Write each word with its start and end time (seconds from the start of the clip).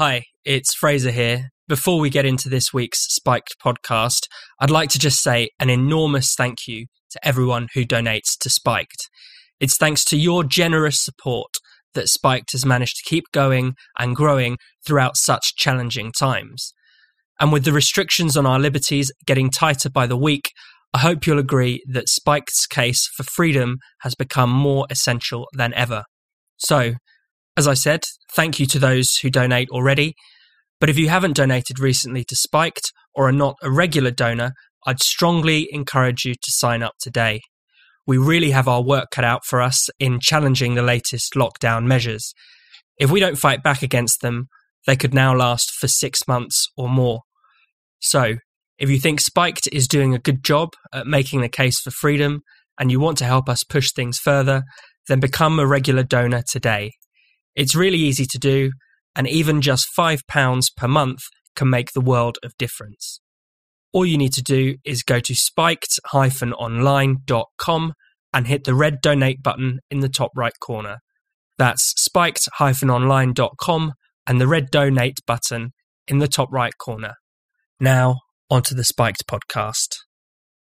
Hi, 0.00 0.26
it's 0.44 0.74
Fraser 0.74 1.10
here. 1.10 1.50
Before 1.66 1.98
we 1.98 2.08
get 2.08 2.24
into 2.24 2.48
this 2.48 2.72
week's 2.72 3.12
Spiked 3.12 3.56
podcast, 3.60 4.28
I'd 4.60 4.70
like 4.70 4.90
to 4.90 4.98
just 5.00 5.20
say 5.20 5.48
an 5.58 5.70
enormous 5.70 6.36
thank 6.36 6.68
you 6.68 6.86
to 7.10 7.26
everyone 7.26 7.66
who 7.74 7.84
donates 7.84 8.38
to 8.42 8.48
Spiked. 8.48 9.08
It's 9.58 9.76
thanks 9.76 10.04
to 10.04 10.16
your 10.16 10.44
generous 10.44 11.04
support 11.04 11.50
that 11.94 12.08
Spiked 12.08 12.52
has 12.52 12.64
managed 12.64 12.98
to 12.98 13.10
keep 13.10 13.24
going 13.32 13.74
and 13.98 14.14
growing 14.14 14.58
throughout 14.86 15.16
such 15.16 15.56
challenging 15.56 16.12
times. 16.12 16.72
And 17.40 17.50
with 17.50 17.64
the 17.64 17.72
restrictions 17.72 18.36
on 18.36 18.46
our 18.46 18.60
liberties 18.60 19.10
getting 19.26 19.50
tighter 19.50 19.90
by 19.90 20.06
the 20.06 20.16
week, 20.16 20.52
I 20.94 20.98
hope 20.98 21.26
you'll 21.26 21.40
agree 21.40 21.82
that 21.88 22.08
Spiked's 22.08 22.68
case 22.68 23.08
for 23.16 23.24
freedom 23.24 23.78
has 24.02 24.14
become 24.14 24.50
more 24.50 24.86
essential 24.90 25.48
than 25.54 25.74
ever. 25.74 26.04
So, 26.56 26.94
as 27.58 27.66
I 27.66 27.74
said, 27.74 28.04
thank 28.34 28.60
you 28.60 28.66
to 28.66 28.78
those 28.78 29.16
who 29.16 29.30
donate 29.30 29.68
already. 29.70 30.14
But 30.78 30.90
if 30.90 30.96
you 30.96 31.08
haven't 31.08 31.34
donated 31.34 31.80
recently 31.80 32.22
to 32.28 32.36
Spiked 32.36 32.92
or 33.16 33.26
are 33.26 33.32
not 33.32 33.56
a 33.60 33.68
regular 33.68 34.12
donor, 34.12 34.52
I'd 34.86 35.02
strongly 35.02 35.68
encourage 35.72 36.24
you 36.24 36.34
to 36.34 36.50
sign 36.52 36.84
up 36.84 36.94
today. 37.00 37.40
We 38.06 38.16
really 38.16 38.52
have 38.52 38.68
our 38.68 38.80
work 38.80 39.08
cut 39.10 39.24
out 39.24 39.44
for 39.44 39.60
us 39.60 39.90
in 39.98 40.20
challenging 40.20 40.76
the 40.76 40.82
latest 40.82 41.34
lockdown 41.34 41.84
measures. 41.86 42.32
If 42.96 43.10
we 43.10 43.18
don't 43.18 43.36
fight 43.36 43.64
back 43.64 43.82
against 43.82 44.20
them, 44.20 44.46
they 44.86 44.94
could 44.94 45.12
now 45.12 45.34
last 45.34 45.72
for 45.72 45.88
six 45.88 46.28
months 46.28 46.68
or 46.76 46.88
more. 46.88 47.22
So, 47.98 48.36
if 48.78 48.88
you 48.88 49.00
think 49.00 49.20
Spiked 49.20 49.68
is 49.72 49.88
doing 49.88 50.14
a 50.14 50.20
good 50.20 50.44
job 50.44 50.74
at 50.94 51.08
making 51.08 51.40
the 51.40 51.48
case 51.48 51.80
for 51.80 51.90
freedom 51.90 52.42
and 52.78 52.92
you 52.92 53.00
want 53.00 53.18
to 53.18 53.24
help 53.24 53.48
us 53.48 53.64
push 53.64 53.90
things 53.90 54.18
further, 54.18 54.62
then 55.08 55.18
become 55.18 55.58
a 55.58 55.66
regular 55.66 56.04
donor 56.04 56.44
today. 56.48 56.92
It's 57.58 57.74
really 57.74 57.98
easy 57.98 58.24
to 58.24 58.38
do, 58.38 58.70
and 59.16 59.26
even 59.26 59.60
just 59.60 59.88
£5 59.98 60.76
per 60.76 60.88
month 60.88 61.24
can 61.56 61.68
make 61.68 61.92
the 61.92 62.00
world 62.00 62.38
of 62.44 62.56
difference. 62.56 63.20
All 63.92 64.06
you 64.06 64.16
need 64.16 64.32
to 64.34 64.42
do 64.42 64.76
is 64.84 65.02
go 65.02 65.18
to 65.18 65.34
spiked-online.com 65.34 67.92
and 68.32 68.46
hit 68.46 68.62
the 68.62 68.74
red 68.74 69.00
donate 69.00 69.42
button 69.42 69.80
in 69.90 69.98
the 70.00 70.08
top 70.08 70.30
right 70.36 70.52
corner. 70.60 70.98
That's 71.58 72.00
spiked-online.com 72.00 73.92
and 74.26 74.40
the 74.40 74.46
red 74.46 74.70
donate 74.70 75.18
button 75.26 75.72
in 76.06 76.18
the 76.18 76.28
top 76.28 76.52
right 76.52 76.78
corner. 76.78 77.14
Now, 77.80 78.20
onto 78.48 78.76
the 78.76 78.84
Spiked 78.84 79.26
podcast. 79.26 79.96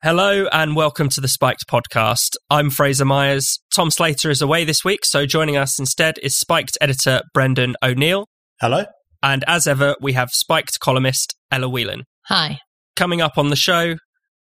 Hello 0.04 0.46
and 0.52 0.76
welcome 0.76 1.08
to 1.08 1.20
the 1.22 1.28
Spiked 1.28 1.66
podcast. 1.66 2.36
I'm 2.50 2.68
Fraser 2.68 3.06
Myers. 3.06 3.58
Tom 3.74 3.90
Slater 3.90 4.28
is 4.28 4.42
away 4.42 4.66
this 4.66 4.84
week, 4.84 5.02
so 5.02 5.24
joining 5.24 5.56
us 5.56 5.78
instead 5.78 6.18
is 6.22 6.36
Spiked 6.36 6.76
editor 6.82 7.22
Brendan 7.32 7.74
O'Neill. 7.82 8.26
Hello. 8.60 8.84
And 9.22 9.44
as 9.46 9.66
ever, 9.66 9.96
we 10.02 10.12
have 10.12 10.28
Spiked 10.32 10.78
columnist 10.78 11.34
Ella 11.50 11.70
Whelan. 11.70 12.02
Hi. 12.26 12.58
Coming 12.96 13.22
up 13.22 13.38
on 13.38 13.48
the 13.48 13.56
show, 13.56 13.96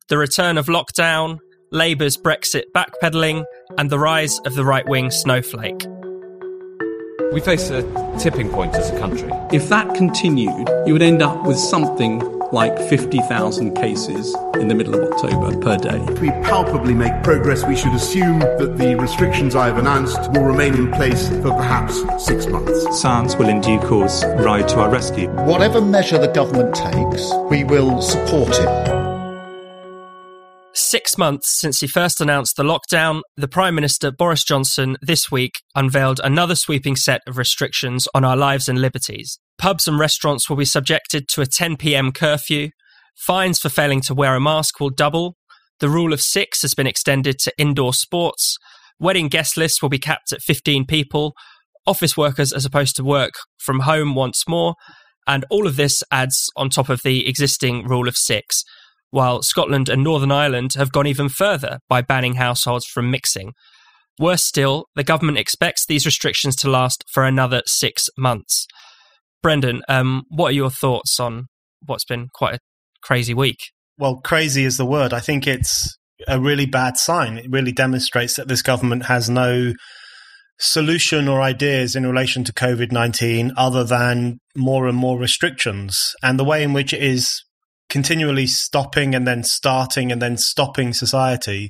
the 0.09 0.17
return 0.17 0.57
of 0.57 0.65
lockdown, 0.65 1.37
Labour's 1.71 2.17
Brexit 2.17 2.63
backpedalling, 2.75 3.45
and 3.77 3.89
the 3.89 3.99
rise 3.99 4.39
of 4.39 4.55
the 4.55 4.65
right 4.65 4.85
wing 4.85 5.11
snowflake. 5.11 5.87
We 7.31 7.39
face 7.39 7.69
a 7.69 7.83
tipping 8.19 8.49
point 8.49 8.75
as 8.75 8.89
a 8.89 8.99
country. 8.99 9.31
If 9.53 9.69
that 9.69 9.95
continued, 9.95 10.67
you 10.85 10.91
would 10.91 11.01
end 11.01 11.21
up 11.21 11.45
with 11.45 11.57
something 11.57 12.19
like 12.53 12.77
50,000 12.77 13.73
cases 13.75 14.33
in 14.55 14.67
the 14.67 14.75
middle 14.75 14.95
of 14.95 15.11
October 15.11 15.59
per 15.59 15.77
day. 15.77 15.99
If 16.13 16.21
we 16.21 16.29
palpably 16.47 16.93
make 16.93 17.23
progress, 17.23 17.65
we 17.65 17.75
should 17.75 17.93
assume 17.93 18.39
that 18.39 18.77
the 18.77 18.95
restrictions 18.95 19.55
I 19.55 19.65
have 19.65 19.77
announced 19.77 20.31
will 20.31 20.43
remain 20.43 20.75
in 20.75 20.91
place 20.91 21.27
for 21.27 21.51
perhaps 21.51 21.99
six 22.23 22.45
months. 22.47 23.01
Science 23.01 23.35
will 23.35 23.49
in 23.49 23.59
due 23.59 23.79
course 23.79 24.23
ride 24.37 24.69
to 24.69 24.79
our 24.79 24.89
rescue. 24.89 25.29
Whatever 25.45 25.81
measure 25.81 26.19
the 26.19 26.27
government 26.27 26.75
takes, 26.75 27.33
we 27.49 27.63
will 27.63 28.01
support 28.01 28.49
it. 28.51 29.03
Six 30.75 31.17
months 31.17 31.49
since 31.49 31.79
he 31.79 31.87
first 31.87 32.21
announced 32.21 32.55
the 32.55 32.63
lockdown, 32.63 33.21
the 33.35 33.47
Prime 33.47 33.75
Minister 33.75 34.11
Boris 34.11 34.43
Johnson 34.43 34.97
this 35.01 35.31
week 35.31 35.61
unveiled 35.75 36.19
another 36.23 36.55
sweeping 36.55 36.95
set 36.95 37.21
of 37.27 37.37
restrictions 37.37 38.07
on 38.13 38.23
our 38.23 38.37
lives 38.37 38.67
and 38.67 38.79
liberties. 38.79 39.39
Pubs 39.57 39.87
and 39.87 39.99
restaurants 39.99 40.49
will 40.49 40.57
be 40.57 40.65
subjected 40.65 41.27
to 41.29 41.41
a 41.41 41.45
10 41.45 41.77
pm 41.77 42.11
curfew. 42.11 42.69
Fines 43.15 43.59
for 43.59 43.69
failing 43.69 44.01
to 44.01 44.13
wear 44.13 44.35
a 44.35 44.39
mask 44.41 44.79
will 44.79 44.89
double. 44.89 45.35
The 45.79 45.89
rule 45.89 46.13
of 46.13 46.21
six 46.21 46.61
has 46.61 46.73
been 46.73 46.87
extended 46.87 47.39
to 47.39 47.53
indoor 47.57 47.93
sports. 47.93 48.57
Wedding 48.99 49.27
guest 49.27 49.57
lists 49.57 49.81
will 49.81 49.89
be 49.89 49.99
capped 49.99 50.31
at 50.31 50.41
15 50.41 50.85
people. 50.85 51.33
Office 51.85 52.15
workers 52.15 52.53
are 52.53 52.59
supposed 52.59 52.95
to 52.95 53.03
work 53.03 53.33
from 53.57 53.81
home 53.81 54.15
once 54.15 54.47
more. 54.47 54.75
And 55.27 55.45
all 55.49 55.67
of 55.67 55.75
this 55.75 56.03
adds 56.11 56.49
on 56.55 56.69
top 56.69 56.89
of 56.89 57.01
the 57.03 57.27
existing 57.27 57.87
rule 57.87 58.07
of 58.07 58.17
six, 58.17 58.63
while 59.11 59.41
Scotland 59.41 59.89
and 59.89 60.03
Northern 60.03 60.31
Ireland 60.31 60.73
have 60.75 60.91
gone 60.91 61.07
even 61.07 61.29
further 61.29 61.79
by 61.87 62.01
banning 62.01 62.35
households 62.35 62.85
from 62.85 63.11
mixing. 63.11 63.53
Worse 64.19 64.43
still, 64.43 64.85
the 64.95 65.03
government 65.03 65.37
expects 65.37 65.85
these 65.85 66.05
restrictions 66.05 66.55
to 66.57 66.69
last 66.69 67.03
for 67.07 67.23
another 67.23 67.61
six 67.65 68.09
months. 68.17 68.67
Brendan, 69.43 69.83
um, 69.89 70.23
what 70.29 70.47
are 70.47 70.55
your 70.55 70.71
thoughts 70.71 71.19
on 71.19 71.45
what's 71.85 72.05
been 72.05 72.29
quite 72.33 72.55
a 72.55 72.59
crazy 73.03 73.33
week? 73.33 73.59
Well, 73.97 74.21
crazy 74.21 74.63
is 74.63 74.77
the 74.77 74.85
word. 74.85 75.13
I 75.13 75.19
think 75.19 75.45
it's 75.45 75.95
a 76.27 76.39
really 76.39 76.65
bad 76.65 76.97
sign. 76.97 77.37
It 77.37 77.51
really 77.51 77.73
demonstrates 77.73 78.37
that 78.37 78.47
this 78.47 78.61
government 78.61 79.05
has 79.05 79.29
no 79.29 79.73
solution 80.59 81.27
or 81.27 81.41
ideas 81.41 81.95
in 81.95 82.05
relation 82.05 82.43
to 82.45 82.53
COVID 82.53 82.91
19 82.91 83.51
other 83.57 83.83
than 83.83 84.39
more 84.55 84.87
and 84.87 84.97
more 84.97 85.19
restrictions. 85.19 86.13
And 86.23 86.39
the 86.39 86.45
way 86.45 86.63
in 86.63 86.73
which 86.73 86.93
it 86.93 87.03
is 87.03 87.43
continually 87.89 88.47
stopping 88.47 89.13
and 89.13 89.27
then 89.27 89.43
starting 89.43 90.11
and 90.11 90.21
then 90.21 90.37
stopping 90.37 90.93
society, 90.93 91.69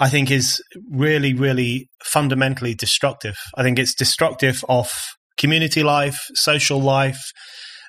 I 0.00 0.08
think 0.08 0.30
is 0.30 0.60
really, 0.90 1.34
really 1.34 1.88
fundamentally 2.04 2.74
destructive. 2.74 3.36
I 3.56 3.62
think 3.62 3.78
it's 3.78 3.94
destructive 3.94 4.64
of 4.68 4.90
community 5.42 5.82
life, 5.82 6.20
social 6.34 6.80
life, 6.80 7.32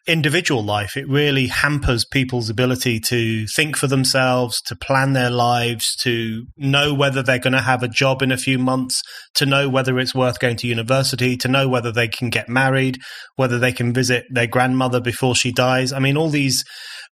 individual 0.05 0.63
life. 0.63 0.97
It 0.97 1.07
really 1.07 1.47
hampers 1.47 2.03
people's 2.03 2.49
ability 2.49 2.99
to 3.01 3.47
think 3.47 3.77
for 3.77 3.87
themselves, 3.87 4.61
to 4.63 4.75
plan 4.75 5.13
their 5.13 5.29
lives, 5.29 5.95
to 5.97 6.45
know 6.57 6.93
whether 6.93 7.23
they're 7.23 7.39
going 7.39 7.53
to 7.53 7.61
have 7.61 7.83
a 7.83 7.87
job 7.87 8.21
in 8.21 8.31
a 8.31 8.37
few 8.37 8.59
months, 8.59 9.01
to 9.35 9.45
know 9.45 9.69
whether 9.69 9.97
it's 9.99 10.13
worth 10.13 10.39
going 10.39 10.57
to 10.57 10.67
university, 10.67 11.37
to 11.37 11.47
know 11.47 11.69
whether 11.69 11.91
they 11.91 12.07
can 12.07 12.29
get 12.29 12.49
married, 12.49 12.99
whether 13.35 13.57
they 13.59 13.71
can 13.71 13.93
visit 13.93 14.25
their 14.29 14.47
grandmother 14.47 14.99
before 14.99 15.35
she 15.35 15.51
dies. 15.51 15.93
I 15.93 15.99
mean, 15.99 16.17
all 16.17 16.29
these 16.29 16.65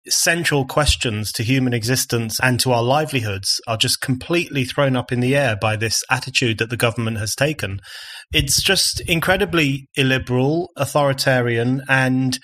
central 0.08 0.66
questions 0.66 1.32
to 1.32 1.44
human 1.44 1.74
existence 1.74 2.40
and 2.42 2.60
to 2.60 2.72
our 2.72 2.84
livelihoods 2.84 3.62
are 3.68 3.78
just 3.78 4.02
completely 4.02 4.66
thrown 4.66 4.96
up 4.96 5.12
in 5.12 5.20
the 5.20 5.36
air 5.36 5.56
by 5.56 5.76
this 5.76 6.04
attitude 6.10 6.58
that 6.58 6.70
the 6.70 6.78
government 6.78 7.18
has 7.18 7.36
taken. 7.36 7.80
It's 8.34 8.62
just 8.62 9.00
incredibly 9.02 9.88
illiberal, 9.96 10.72
authoritarian, 10.76 11.82
and 11.88 12.38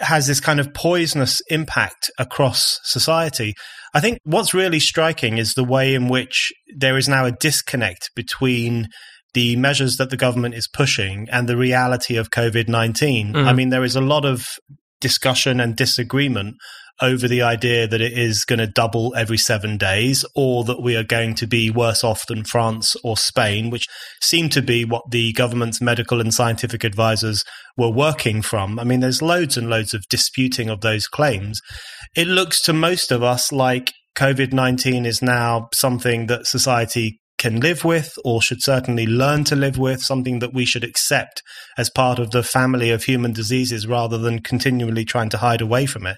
has 0.00 0.26
this 0.26 0.40
kind 0.40 0.60
of 0.60 0.74
poisonous 0.74 1.40
impact 1.48 2.10
across 2.18 2.80
society. 2.82 3.54
I 3.94 4.00
think 4.00 4.18
what's 4.24 4.54
really 4.54 4.80
striking 4.80 5.38
is 5.38 5.54
the 5.54 5.64
way 5.64 5.94
in 5.94 6.08
which 6.08 6.52
there 6.76 6.96
is 6.96 7.08
now 7.08 7.24
a 7.24 7.32
disconnect 7.32 8.10
between 8.14 8.88
the 9.34 9.56
measures 9.56 9.96
that 9.96 10.10
the 10.10 10.16
government 10.16 10.54
is 10.54 10.66
pushing 10.66 11.28
and 11.30 11.48
the 11.48 11.56
reality 11.56 12.16
of 12.16 12.30
COVID 12.30 12.68
19. 12.68 13.34
Mm. 13.34 13.46
I 13.46 13.52
mean, 13.52 13.68
there 13.68 13.84
is 13.84 13.96
a 13.96 14.00
lot 14.00 14.24
of 14.24 14.46
discussion 15.00 15.60
and 15.60 15.76
disagreement 15.76 16.56
over 17.00 17.28
the 17.28 17.42
idea 17.42 17.86
that 17.86 18.00
it 18.00 18.16
is 18.16 18.44
going 18.44 18.58
to 18.58 18.66
double 18.66 19.14
every 19.14 19.36
seven 19.36 19.76
days 19.76 20.24
or 20.34 20.64
that 20.64 20.80
we 20.80 20.96
are 20.96 21.04
going 21.04 21.34
to 21.34 21.46
be 21.46 21.70
worse 21.70 22.02
off 22.02 22.26
than 22.26 22.44
France 22.44 22.96
or 23.04 23.16
Spain, 23.16 23.70
which 23.70 23.86
seem 24.22 24.48
to 24.48 24.62
be 24.62 24.84
what 24.84 25.10
the 25.10 25.32
government's 25.34 25.80
medical 25.80 26.20
and 26.20 26.32
scientific 26.32 26.84
advisors 26.84 27.44
were 27.76 27.90
working 27.90 28.40
from. 28.42 28.78
I 28.78 28.84
mean, 28.84 29.00
there's 29.00 29.22
loads 29.22 29.56
and 29.56 29.68
loads 29.68 29.92
of 29.92 30.08
disputing 30.08 30.70
of 30.70 30.80
those 30.80 31.06
claims. 31.06 31.60
It 32.16 32.26
looks 32.26 32.62
to 32.62 32.72
most 32.72 33.12
of 33.12 33.22
us 33.22 33.52
like 33.52 33.92
COVID 34.16 34.52
19 34.52 35.04
is 35.04 35.20
now 35.20 35.68
something 35.74 36.26
that 36.26 36.46
society 36.46 37.20
can 37.38 37.60
live 37.60 37.84
with 37.84 38.14
or 38.24 38.40
should 38.40 38.62
certainly 38.62 39.06
learn 39.06 39.44
to 39.44 39.54
live 39.54 39.76
with, 39.76 40.00
something 40.00 40.38
that 40.38 40.54
we 40.54 40.64
should 40.64 40.84
accept 40.84 41.42
as 41.76 41.90
part 41.90 42.18
of 42.18 42.30
the 42.30 42.42
family 42.42 42.90
of 42.90 43.04
human 43.04 43.32
diseases 43.32 43.86
rather 43.86 44.16
than 44.16 44.40
continually 44.40 45.04
trying 45.04 45.28
to 45.28 45.38
hide 45.38 45.60
away 45.60 45.84
from 45.84 46.06
it. 46.06 46.16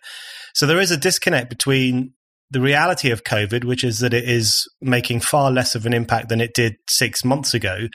So 0.55 0.67
there 0.67 0.81
is 0.81 0.91
a 0.91 0.97
disconnect 0.97 1.51
between 1.51 2.13
the 2.51 2.61
reality 2.61 3.11
of 3.11 3.25
COVID, 3.25 3.65
which 3.65 3.85
is 3.85 3.99
that 4.01 4.15
it 4.15 4.29
is 4.29 4.67
making 4.81 5.21
far 5.21 5.51
less 5.51 5.75
of 5.75 5.87
an 5.87 5.93
impact 5.93 6.29
than 6.29 6.41
it 6.41 6.55
did 6.55 6.77
six 6.89 7.25
months 7.25 7.55
ago, 7.55 7.89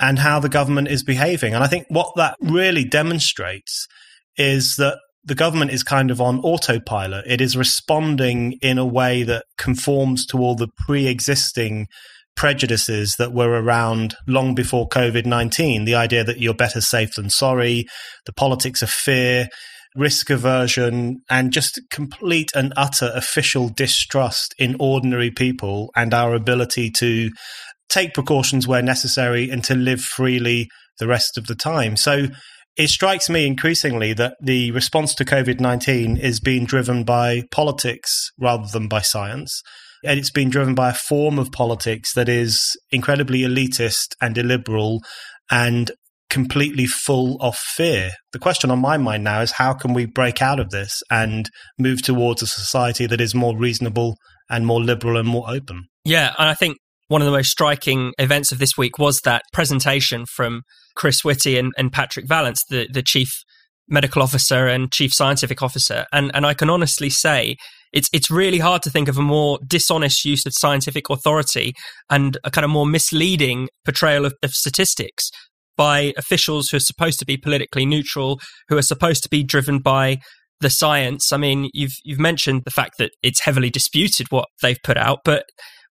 and 0.00 0.18
how 0.18 0.40
the 0.40 0.48
government 0.48 0.88
is 0.88 1.02
behaving. 1.02 1.54
And 1.54 1.64
I 1.64 1.68
think 1.68 1.86
what 1.88 2.12
that 2.16 2.36
really 2.40 2.84
demonstrates 2.84 3.86
is 4.36 4.76
that 4.76 4.98
the 5.24 5.34
government 5.34 5.70
is 5.70 5.82
kind 5.82 6.10
of 6.10 6.20
on 6.20 6.40
autopilot. 6.40 7.24
It 7.26 7.40
is 7.40 7.56
responding 7.56 8.58
in 8.60 8.76
a 8.76 8.84
way 8.84 9.22
that 9.22 9.46
conforms 9.56 10.26
to 10.26 10.38
all 10.38 10.54
the 10.54 10.68
pre 10.84 11.06
existing 11.06 11.86
prejudices 12.36 13.14
that 13.16 13.32
were 13.32 13.62
around 13.62 14.16
long 14.26 14.54
before 14.54 14.88
COVID 14.88 15.24
19. 15.24 15.84
The 15.84 15.94
idea 15.94 16.24
that 16.24 16.40
you're 16.40 16.52
better 16.52 16.80
safe 16.80 17.14
than 17.14 17.30
sorry, 17.30 17.86
the 18.26 18.32
politics 18.32 18.82
of 18.82 18.90
fear, 18.90 19.48
risk 19.94 20.30
aversion, 20.30 21.22
and 21.30 21.52
just 21.52 21.80
complete 21.90 22.50
and 22.54 22.72
utter 22.76 23.10
official 23.14 23.68
distrust 23.68 24.54
in 24.58 24.76
ordinary 24.78 25.30
people 25.30 25.90
and 25.94 26.12
our 26.12 26.34
ability 26.34 26.90
to 26.90 27.30
take 27.88 28.14
precautions 28.14 28.66
where 28.66 28.82
necessary 28.82 29.50
and 29.50 29.62
to 29.64 29.74
live 29.74 30.00
freely 30.00 30.68
the 30.98 31.06
rest 31.06 31.38
of 31.38 31.46
the 31.46 31.54
time. 31.54 31.96
So 31.96 32.26
it 32.76 32.88
strikes 32.88 33.30
me 33.30 33.46
increasingly 33.46 34.12
that 34.14 34.36
the 34.42 34.72
response 34.72 35.14
to 35.16 35.24
COVID 35.24 35.60
19 35.60 36.16
is 36.16 36.40
being 36.40 36.64
driven 36.64 37.04
by 37.04 37.42
politics 37.50 38.30
rather 38.38 38.66
than 38.72 38.88
by 38.88 39.00
science. 39.00 39.62
And 40.02 40.18
it's 40.18 40.30
been 40.30 40.50
driven 40.50 40.74
by 40.74 40.90
a 40.90 40.94
form 40.94 41.38
of 41.38 41.52
politics 41.52 42.12
that 42.14 42.28
is 42.28 42.76
incredibly 42.90 43.40
elitist 43.40 44.08
and 44.20 44.36
illiberal 44.36 45.00
and 45.50 45.90
completely 46.34 46.84
full 46.84 47.36
of 47.40 47.54
fear. 47.54 48.10
The 48.32 48.40
question 48.40 48.72
on 48.72 48.80
my 48.80 48.96
mind 48.96 49.22
now 49.22 49.40
is 49.40 49.52
how 49.52 49.72
can 49.72 49.94
we 49.94 50.04
break 50.04 50.42
out 50.42 50.58
of 50.58 50.70
this 50.70 51.00
and 51.08 51.48
move 51.78 52.02
towards 52.02 52.42
a 52.42 52.48
society 52.48 53.06
that 53.06 53.20
is 53.20 53.36
more 53.36 53.56
reasonable 53.56 54.16
and 54.50 54.66
more 54.66 54.82
liberal 54.82 55.16
and 55.16 55.28
more 55.28 55.48
open? 55.48 55.84
Yeah, 56.04 56.34
and 56.36 56.48
I 56.48 56.54
think 56.54 56.78
one 57.06 57.22
of 57.22 57.26
the 57.26 57.32
most 57.32 57.52
striking 57.52 58.14
events 58.18 58.50
of 58.50 58.58
this 58.58 58.76
week 58.76 58.98
was 58.98 59.20
that 59.20 59.42
presentation 59.52 60.26
from 60.26 60.62
Chris 60.96 61.24
Whitty 61.24 61.56
and, 61.56 61.72
and 61.78 61.92
Patrick 61.92 62.26
Vallance, 62.26 62.64
the, 62.68 62.88
the 62.92 63.02
chief 63.04 63.30
medical 63.88 64.20
officer 64.20 64.66
and 64.66 64.90
chief 64.90 65.14
scientific 65.14 65.62
officer. 65.62 66.04
And, 66.12 66.32
and 66.34 66.44
I 66.44 66.54
can 66.54 66.68
honestly 66.68 67.10
say 67.10 67.54
it's, 67.92 68.10
it's 68.12 68.28
really 68.28 68.58
hard 68.58 68.82
to 68.82 68.90
think 68.90 69.06
of 69.06 69.18
a 69.18 69.22
more 69.22 69.60
dishonest 69.64 70.24
use 70.24 70.44
of 70.46 70.52
scientific 70.52 71.10
authority 71.10 71.74
and 72.10 72.36
a 72.42 72.50
kind 72.50 72.64
of 72.64 72.72
more 72.72 72.86
misleading 72.86 73.68
portrayal 73.84 74.24
of, 74.24 74.34
of 74.42 74.50
statistics 74.50 75.30
by 75.76 76.12
officials 76.16 76.68
who 76.68 76.76
are 76.76 76.80
supposed 76.80 77.18
to 77.18 77.26
be 77.26 77.36
politically 77.36 77.86
neutral, 77.86 78.40
who 78.68 78.76
are 78.76 78.82
supposed 78.82 79.22
to 79.22 79.28
be 79.28 79.42
driven 79.42 79.78
by 79.78 80.18
the 80.60 80.70
science. 80.70 81.32
I 81.32 81.36
mean, 81.36 81.68
you've 81.72 81.94
you've 82.04 82.20
mentioned 82.20 82.62
the 82.64 82.70
fact 82.70 82.94
that 82.98 83.10
it's 83.22 83.40
heavily 83.40 83.70
disputed 83.70 84.28
what 84.30 84.48
they've 84.62 84.78
put 84.82 84.96
out, 84.96 85.20
but 85.24 85.44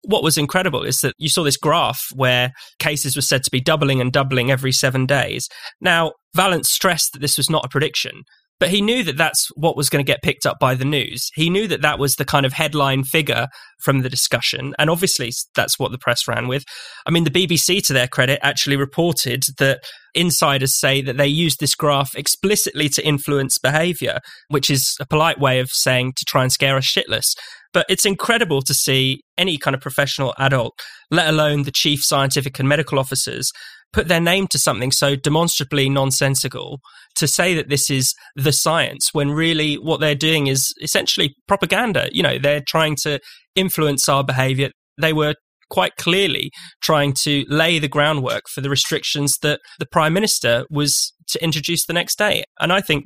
what 0.05 0.23
was 0.23 0.37
incredible 0.37 0.83
is 0.83 0.97
that 0.97 1.15
you 1.17 1.29
saw 1.29 1.43
this 1.43 1.57
graph 1.57 2.01
where 2.13 2.51
cases 2.79 3.15
were 3.15 3.21
said 3.21 3.43
to 3.43 3.51
be 3.51 3.61
doubling 3.61 4.01
and 4.01 4.11
doubling 4.11 4.51
every 4.51 4.71
seven 4.71 5.05
days. 5.05 5.47
Now, 5.79 6.11
Vallance 6.35 6.69
stressed 6.69 7.13
that 7.13 7.19
this 7.19 7.37
was 7.37 7.49
not 7.49 7.65
a 7.65 7.69
prediction, 7.69 8.23
but 8.63 8.69
he 8.69 8.81
knew 8.81 9.03
that 9.03 9.17
that's 9.17 9.49
what 9.57 9.75
was 9.75 9.89
going 9.89 9.99
to 9.99 10.09
get 10.09 10.21
picked 10.21 10.45
up 10.45 10.57
by 10.57 10.73
the 10.73 10.85
news. 10.85 11.29
He 11.35 11.49
knew 11.49 11.67
that 11.67 11.81
that 11.81 11.99
was 11.99 12.15
the 12.15 12.23
kind 12.23 12.45
of 12.45 12.53
headline 12.53 13.03
figure 13.03 13.47
from 13.81 14.03
the 14.03 14.09
discussion. 14.09 14.73
And 14.79 14.89
obviously, 14.89 15.33
that's 15.53 15.77
what 15.77 15.91
the 15.91 15.97
press 15.97 16.29
ran 16.29 16.47
with. 16.47 16.63
I 17.05 17.11
mean, 17.11 17.25
the 17.25 17.29
BBC, 17.29 17.85
to 17.87 17.91
their 17.91 18.07
credit, 18.07 18.39
actually 18.41 18.77
reported 18.77 19.43
that 19.57 19.81
insiders 20.15 20.79
say 20.79 21.01
that 21.01 21.17
they 21.17 21.27
used 21.27 21.59
this 21.59 21.75
graph 21.75 22.15
explicitly 22.15 22.87
to 22.87 23.05
influence 23.05 23.57
behavior, 23.57 24.19
which 24.47 24.69
is 24.69 24.95
a 25.01 25.05
polite 25.05 25.41
way 25.41 25.59
of 25.59 25.69
saying 25.69 26.13
to 26.15 26.23
try 26.23 26.43
and 26.43 26.51
scare 26.53 26.77
us 26.77 26.85
shitless. 26.85 27.35
But 27.73 27.85
it's 27.89 28.05
incredible 28.05 28.61
to 28.61 28.73
see 28.73 29.23
any 29.37 29.57
kind 29.57 29.75
of 29.75 29.81
professional 29.81 30.33
adult, 30.39 30.79
let 31.11 31.27
alone 31.27 31.63
the 31.63 31.71
chief 31.73 32.01
scientific 32.01 32.59
and 32.59 32.69
medical 32.69 32.97
officers, 32.97 33.51
put 33.93 34.07
their 34.07 34.19
name 34.19 34.47
to 34.47 34.59
something 34.59 34.91
so 34.91 35.15
demonstrably 35.15 35.89
nonsensical 35.89 36.79
to 37.15 37.27
say 37.27 37.53
that 37.53 37.69
this 37.69 37.89
is 37.89 38.13
the 38.35 38.51
science 38.51 39.09
when 39.13 39.31
really 39.31 39.75
what 39.75 39.99
they're 39.99 40.15
doing 40.15 40.47
is 40.47 40.73
essentially 40.81 41.35
propaganda. 41.47 42.09
You 42.11 42.23
know, 42.23 42.37
they're 42.37 42.63
trying 42.67 42.95
to 43.03 43.19
influence 43.55 44.09
our 44.09 44.23
behavior. 44.23 44.71
They 44.99 45.13
were 45.13 45.35
quite 45.69 45.95
clearly 45.95 46.51
trying 46.81 47.13
to 47.13 47.45
lay 47.47 47.79
the 47.79 47.87
groundwork 47.87 48.43
for 48.49 48.61
the 48.61 48.69
restrictions 48.69 49.37
that 49.41 49.59
the 49.79 49.85
prime 49.85 50.13
minister 50.13 50.65
was 50.69 51.13
to 51.29 51.43
introduce 51.43 51.85
the 51.85 51.93
next 51.93 52.17
day. 52.17 52.43
And 52.59 52.73
I 52.73 52.81
think 52.81 53.05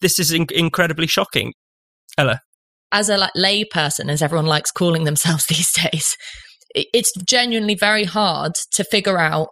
this 0.00 0.18
is 0.18 0.30
in- 0.32 0.46
incredibly 0.50 1.06
shocking. 1.06 1.52
Ella 2.16 2.40
as 2.92 3.08
a 3.08 3.16
like 3.16 3.32
lay 3.34 3.64
person, 3.64 4.10
as 4.10 4.22
everyone 4.22 4.46
likes 4.46 4.70
calling 4.70 5.04
themselves 5.04 5.46
these 5.48 5.72
days, 5.72 6.16
it's 6.74 7.12
genuinely 7.26 7.74
very 7.74 8.04
hard 8.04 8.52
to 8.72 8.84
figure 8.84 9.18
out 9.18 9.48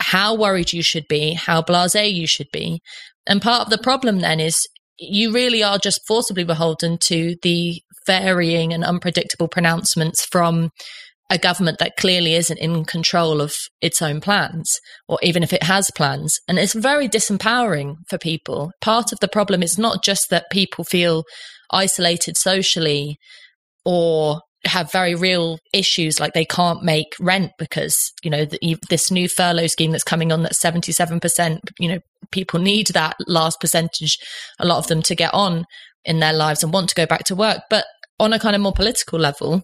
how 0.00 0.34
worried 0.34 0.72
you 0.72 0.82
should 0.82 1.06
be, 1.08 1.34
how 1.34 1.62
blasé 1.62 2.12
you 2.12 2.26
should 2.26 2.48
be. 2.52 2.80
And 3.26 3.40
part 3.40 3.62
of 3.62 3.70
the 3.70 3.78
problem 3.78 4.20
then 4.20 4.40
is 4.40 4.66
you 4.98 5.32
really 5.32 5.62
are 5.62 5.78
just 5.78 6.00
forcibly 6.06 6.44
beholden 6.44 6.98
to 6.98 7.36
the 7.42 7.80
varying 8.06 8.72
and 8.72 8.84
unpredictable 8.84 9.48
pronouncements 9.48 10.24
from 10.24 10.70
a 11.30 11.38
government 11.38 11.78
that 11.78 11.96
clearly 11.96 12.34
isn't 12.34 12.58
in 12.58 12.84
control 12.84 13.40
of 13.40 13.54
its 13.80 14.02
own 14.02 14.20
plans, 14.20 14.78
or 15.08 15.18
even 15.22 15.42
if 15.42 15.52
it 15.52 15.62
has 15.62 15.90
plans. 15.96 16.38
And 16.46 16.58
it's 16.58 16.74
very 16.74 17.08
disempowering 17.08 17.94
for 18.08 18.18
people. 18.18 18.72
Part 18.82 19.10
of 19.10 19.20
the 19.20 19.28
problem 19.28 19.62
is 19.62 19.78
not 19.78 20.04
just 20.04 20.28
that 20.30 20.50
people 20.52 20.84
feel 20.84 21.24
isolated 21.70 22.36
socially 22.36 23.16
or 23.86 24.42
have 24.66 24.90
very 24.90 25.14
real 25.14 25.58
issues 25.72 26.18
like 26.18 26.32
they 26.32 26.44
can't 26.44 26.82
make 26.82 27.08
rent 27.20 27.50
because 27.58 28.12
you 28.22 28.30
know 28.30 28.44
the, 28.44 28.76
this 28.88 29.10
new 29.10 29.28
furlough 29.28 29.66
scheme 29.66 29.90
that's 29.90 30.04
coming 30.04 30.32
on 30.32 30.42
that's 30.42 30.62
77% 30.62 31.58
you 31.78 31.88
know 31.88 31.98
people 32.30 32.58
need 32.58 32.88
that 32.88 33.16
last 33.26 33.60
percentage 33.60 34.16
a 34.58 34.66
lot 34.66 34.78
of 34.78 34.86
them 34.86 35.02
to 35.02 35.14
get 35.14 35.32
on 35.34 35.64
in 36.04 36.20
their 36.20 36.32
lives 36.32 36.62
and 36.62 36.72
want 36.72 36.88
to 36.88 36.94
go 36.94 37.06
back 37.06 37.24
to 37.24 37.34
work. 37.34 37.62
But 37.70 37.84
on 38.18 38.32
a 38.32 38.38
kind 38.38 38.54
of 38.54 38.62
more 38.62 38.72
political 38.72 39.18
level 39.18 39.62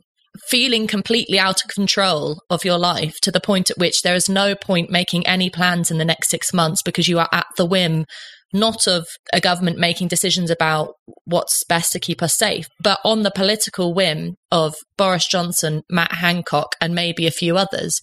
feeling 0.48 0.86
completely 0.86 1.38
out 1.38 1.62
of 1.62 1.70
control 1.70 2.40
of 2.50 2.64
your 2.64 2.78
life 2.78 3.20
to 3.20 3.32
the 3.32 3.40
point 3.40 3.68
at 3.68 3.78
which 3.78 4.02
there 4.02 4.14
is 4.14 4.28
no 4.28 4.54
point 4.54 4.88
making 4.88 5.26
any 5.26 5.50
plans 5.50 5.90
in 5.90 5.98
the 5.98 6.04
next 6.04 6.30
6 6.30 6.54
months 6.54 6.82
because 6.82 7.08
you 7.08 7.18
are 7.18 7.28
at 7.32 7.46
the 7.56 7.64
whim 7.64 8.04
not 8.52 8.86
of 8.86 9.06
a 9.32 9.40
government 9.40 9.78
making 9.78 10.08
decisions 10.08 10.50
about 10.50 10.94
what's 11.24 11.62
best 11.68 11.92
to 11.92 12.00
keep 12.00 12.22
us 12.22 12.36
safe, 12.36 12.66
but 12.82 12.98
on 13.04 13.22
the 13.22 13.30
political 13.30 13.94
whim 13.94 14.34
of 14.50 14.74
Boris 14.96 15.26
Johnson, 15.26 15.82
Matt 15.90 16.12
Hancock, 16.12 16.74
and 16.80 16.94
maybe 16.94 17.26
a 17.26 17.32
few 17.32 17.56
others, 17.56 18.00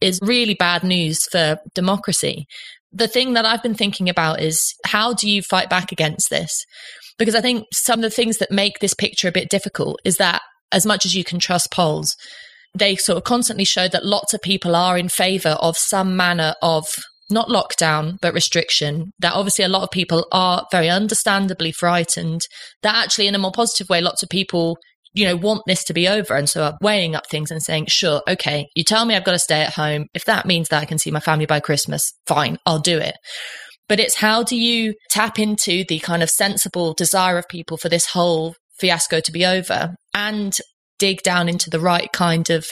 is 0.00 0.20
really 0.22 0.54
bad 0.54 0.84
news 0.84 1.18
for 1.30 1.58
democracy. 1.74 2.46
The 2.92 3.08
thing 3.08 3.34
that 3.34 3.44
I've 3.44 3.62
been 3.62 3.74
thinking 3.74 4.08
about 4.08 4.40
is 4.40 4.74
how 4.86 5.12
do 5.12 5.28
you 5.28 5.42
fight 5.42 5.68
back 5.68 5.92
against 5.92 6.30
this? 6.30 6.64
Because 7.18 7.34
I 7.34 7.40
think 7.40 7.64
some 7.72 7.98
of 7.98 8.02
the 8.02 8.10
things 8.10 8.38
that 8.38 8.50
make 8.50 8.78
this 8.78 8.94
picture 8.94 9.28
a 9.28 9.32
bit 9.32 9.50
difficult 9.50 9.98
is 10.04 10.16
that 10.18 10.40
as 10.72 10.86
much 10.86 11.04
as 11.04 11.14
you 11.14 11.24
can 11.24 11.38
trust 11.38 11.72
polls, 11.72 12.14
they 12.74 12.96
sort 12.96 13.16
of 13.16 13.24
constantly 13.24 13.64
show 13.64 13.88
that 13.88 14.04
lots 14.04 14.34
of 14.34 14.40
people 14.42 14.76
are 14.76 14.96
in 14.96 15.08
favor 15.08 15.56
of 15.60 15.76
some 15.76 16.16
manner 16.16 16.54
of 16.62 16.86
not 17.30 17.48
lockdown, 17.48 18.16
but 18.20 18.34
restriction, 18.34 19.12
that 19.18 19.34
obviously 19.34 19.64
a 19.64 19.68
lot 19.68 19.82
of 19.82 19.90
people 19.90 20.26
are 20.32 20.66
very 20.70 20.88
understandably 20.88 21.72
frightened, 21.72 22.42
that 22.82 22.96
actually, 22.96 23.26
in 23.26 23.34
a 23.34 23.38
more 23.38 23.52
positive 23.52 23.88
way, 23.88 24.00
lots 24.00 24.22
of 24.22 24.28
people, 24.28 24.76
you 25.12 25.26
know, 25.26 25.36
want 25.36 25.62
this 25.66 25.84
to 25.84 25.94
be 25.94 26.08
over. 26.08 26.34
And 26.34 26.48
so 26.48 26.64
are 26.64 26.78
weighing 26.80 27.14
up 27.14 27.28
things 27.28 27.50
and 27.50 27.62
saying, 27.62 27.86
sure, 27.86 28.22
okay, 28.28 28.66
you 28.74 28.84
tell 28.84 29.04
me 29.04 29.14
I've 29.14 29.24
got 29.24 29.32
to 29.32 29.38
stay 29.38 29.62
at 29.62 29.74
home. 29.74 30.06
If 30.14 30.24
that 30.24 30.46
means 30.46 30.68
that 30.68 30.82
I 30.82 30.86
can 30.86 30.98
see 30.98 31.10
my 31.10 31.20
family 31.20 31.46
by 31.46 31.60
Christmas, 31.60 32.12
fine, 32.26 32.58
I'll 32.66 32.80
do 32.80 32.98
it. 32.98 33.16
But 33.88 34.00
it's 34.00 34.16
how 34.16 34.42
do 34.42 34.56
you 34.56 34.94
tap 35.10 35.38
into 35.38 35.84
the 35.88 35.98
kind 36.00 36.22
of 36.22 36.28
sensible 36.28 36.92
desire 36.92 37.38
of 37.38 37.48
people 37.48 37.78
for 37.78 37.88
this 37.88 38.06
whole 38.06 38.54
fiasco 38.78 39.20
to 39.20 39.32
be 39.32 39.44
over 39.44 39.94
and 40.14 40.56
dig 40.98 41.22
down 41.22 41.48
into 41.48 41.70
the 41.70 41.80
right 41.80 42.10
kind 42.12 42.50
of 42.50 42.66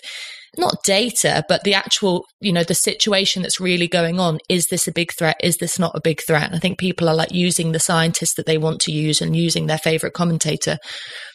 not 0.57 0.83
data, 0.85 1.45
but 1.49 1.65
the 1.65 1.75
actual, 1.75 2.25
you 2.41 2.53
know, 2.53 2.65
the 2.65 2.75
situation 2.75 3.43
that's 3.43 3.61
really 3.61 3.89
going 3.89 4.19
on. 4.19 4.39
Is 4.49 4.67
this 4.67 4.89
a 4.89 4.93
big 4.93 5.13
threat? 5.13 5.37
Is 5.43 5.57
this 5.59 5.79
not 5.79 5.95
a 5.95 6.01
big 6.01 6.21
threat? 6.27 6.55
I 6.55 6.59
think 6.59 6.79
people 6.79 7.09
are 7.09 7.15
like 7.15 7.33
using 7.33 7.73
the 7.73 7.79
scientists 7.79 8.35
that 8.35 8.47
they 8.47 8.59
want 8.59 8.81
to 8.83 8.93
use 8.93 9.21
and 9.21 9.37
using 9.37 9.67
their 9.67 9.79
favorite 9.79 10.15
commentator. 10.15 10.79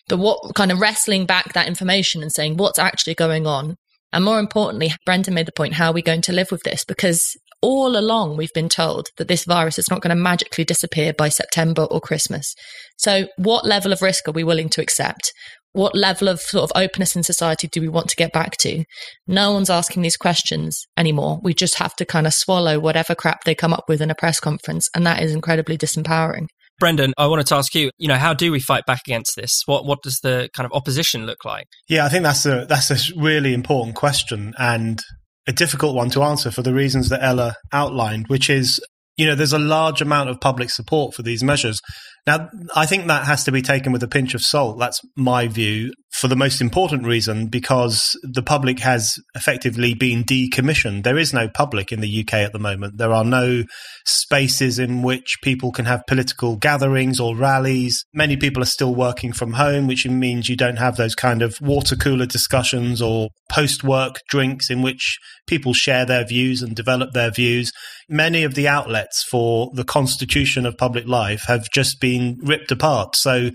But 0.08 0.20
what 0.20 0.56
kind 0.56 0.72
of 0.72 0.80
wrestling 0.80 1.26
back 1.26 1.54
that 1.54 1.68
information 1.68 2.22
and 2.22 2.32
saying 2.32 2.58
what's 2.58 2.80
actually 2.80 3.16
going 3.16 3.46
on? 3.46 3.76
And 4.14 4.26
more 4.26 4.40
importantly, 4.40 4.92
Brendan 5.06 5.34
made 5.34 5.46
the 5.46 5.54
point, 5.54 5.76
how 5.76 5.92
are 5.92 5.94
we 5.94 6.02
going 6.02 6.22
to 6.24 6.34
live 6.34 6.52
with 6.52 6.64
this? 6.64 6.84
Because 6.84 7.36
all 7.62 7.96
along 7.96 8.38
we've 8.38 8.54
been 8.54 8.70
told 8.70 9.08
that 9.18 9.28
this 9.28 9.46
virus 9.46 9.78
is 9.78 9.90
not 9.90 10.02
going 10.02 10.16
to 10.16 10.22
magically 10.22 10.66
disappear 10.66 11.14
by 11.14 11.30
September 11.30 11.84
or 11.84 12.02
Christmas. 12.02 12.54
So 12.98 13.28
what 13.38 13.66
level 13.66 13.94
of 13.94 14.02
risk 14.02 14.28
are 14.28 14.34
we 14.34 14.44
willing 14.44 14.70
to 14.70 14.82
accept? 14.82 15.32
What 15.74 15.96
level 15.96 16.28
of 16.28 16.40
sort 16.42 16.70
of 16.70 16.82
openness 16.82 17.16
in 17.16 17.24
society 17.24 17.68
do 17.72 17.82
we 17.82 17.88
want 17.88 18.10
to 18.10 18.16
get 18.16 18.34
back 18.34 18.58
to? 18.58 18.84
No 19.28 19.54
one's 19.54 19.70
asking 19.70 20.02
these 20.02 20.18
questions 20.18 20.86
anymore. 20.98 21.40
We 21.44 21.54
just 21.54 21.76
have 21.76 21.96
to 21.96 22.06
kind 22.06 22.28
of 22.28 22.34
swallow 22.34 22.80
whatever 22.80 23.16
crap 23.16 23.44
they 23.44 23.56
come 23.56 23.74
up 23.74 23.86
with 23.88 24.02
in 24.02 24.12
a 24.12 24.16
press 24.16 24.40
conference. 24.40 24.90
And 24.96 25.06
that 25.06 25.22
is 25.22 25.34
incredibly 25.34 25.78
disempowering. 25.78 26.48
Brendan, 26.80 27.14
I 27.16 27.28
wanted 27.28 27.46
to 27.48 27.56
ask 27.56 27.76
you, 27.76 27.92
you 28.00 28.08
know, 28.08 28.16
how 28.16 28.34
do 28.34 28.52
we 28.52 28.60
fight 28.60 28.86
back 28.88 29.02
against 29.06 29.36
this? 29.36 29.62
What 29.68 29.86
what 29.86 30.00
does 30.02 30.20
the 30.24 30.50
kind 30.56 30.66
of 30.66 30.76
opposition 30.76 31.28
look 31.28 31.46
like? 31.46 31.68
Yeah, 31.88 32.06
I 32.06 32.10
think 32.10 32.24
that's 32.24 32.46
a 32.48 32.66
that's 32.68 32.90
a 32.90 33.20
really 33.20 33.54
important 33.54 33.96
question 33.96 34.54
and 34.58 35.00
a 35.48 35.54
difficult 35.54 35.96
one 35.96 36.10
to 36.12 36.24
answer 36.24 36.50
for 36.50 36.64
the 36.64 36.74
reasons 36.74 37.10
that 37.10 37.24
Ella 37.24 37.56
outlined, 37.72 38.28
which 38.30 38.50
is, 38.50 38.80
you 39.16 39.28
know, 39.28 39.36
there's 39.36 39.54
a 39.54 39.60
large 39.60 40.02
amount 40.02 40.32
of 40.32 40.42
public 40.42 40.72
support 40.72 41.14
for 41.14 41.22
these 41.22 41.44
measures. 41.44 41.80
Now, 42.28 42.50
I 42.76 42.86
think 42.86 43.08
that 43.08 43.26
has 43.26 43.44
to 43.46 43.52
be 43.52 43.64
taken 43.64 43.92
with 43.92 44.04
a 44.04 44.08
pinch 44.08 44.36
of 44.36 44.42
salt. 44.42 44.78
That's 44.78 45.02
my 45.16 45.48
view 45.48 45.92
for 46.12 46.28
the 46.28 46.36
most 46.36 46.62
important 46.62 47.06
reason 47.06 47.48
because 47.48 48.20
the 48.22 48.44
public 48.44 48.80
has 48.80 49.16
effectively 49.34 49.94
been 49.94 50.24
decommissioned. 50.24 51.04
There 51.04 51.18
is 51.18 51.34
no 51.34 51.48
public 51.48 51.92
in 51.92 52.02
the 52.02 52.22
UK 52.22 52.34
at 52.34 52.52
the 52.52 52.60
moment. 52.60 52.98
There 52.98 53.14
are 53.14 53.24
no 53.24 53.64
spaces 54.06 54.78
in 54.78 55.04
which 55.04 55.38
people 55.42 55.72
can 55.72 55.86
have 55.86 56.04
political 56.08 56.58
gatherings 56.58 57.20
or 57.20 57.36
rallies. 57.36 58.04
Many 58.14 58.36
people 58.36 58.62
are 58.62 58.68
still 58.68 58.94
working 58.94 59.32
from 59.32 59.54
home, 59.54 59.88
which 59.88 60.06
means 60.06 60.50
you 60.50 60.58
don't 60.58 60.78
have 60.78 60.98
those 60.98 61.16
kind 61.16 61.42
of 61.42 61.56
water 61.62 61.96
cooler 61.96 62.26
discussions 62.26 63.02
or 63.02 63.30
post 63.50 63.84
work 63.84 64.18
drinks 64.30 64.70
in 64.70 64.82
which 64.82 65.18
people 65.48 65.74
share 65.74 66.06
their 66.06 66.26
views 66.26 66.62
and 66.62 66.76
develop 66.76 67.14
their 67.14 67.32
views. 67.32 67.72
Many 68.10 68.44
of 68.44 68.56
the 68.56 68.68
outlets 68.68 69.24
for 69.24 69.72
the 69.74 69.86
constitution 69.86 70.66
of 70.66 70.78
public 70.78 71.08
life 71.08 71.44
have 71.48 71.70
just 71.74 72.02
been 72.02 72.11
ripped 72.42 72.72
apart. 72.72 73.16
So 73.16 73.52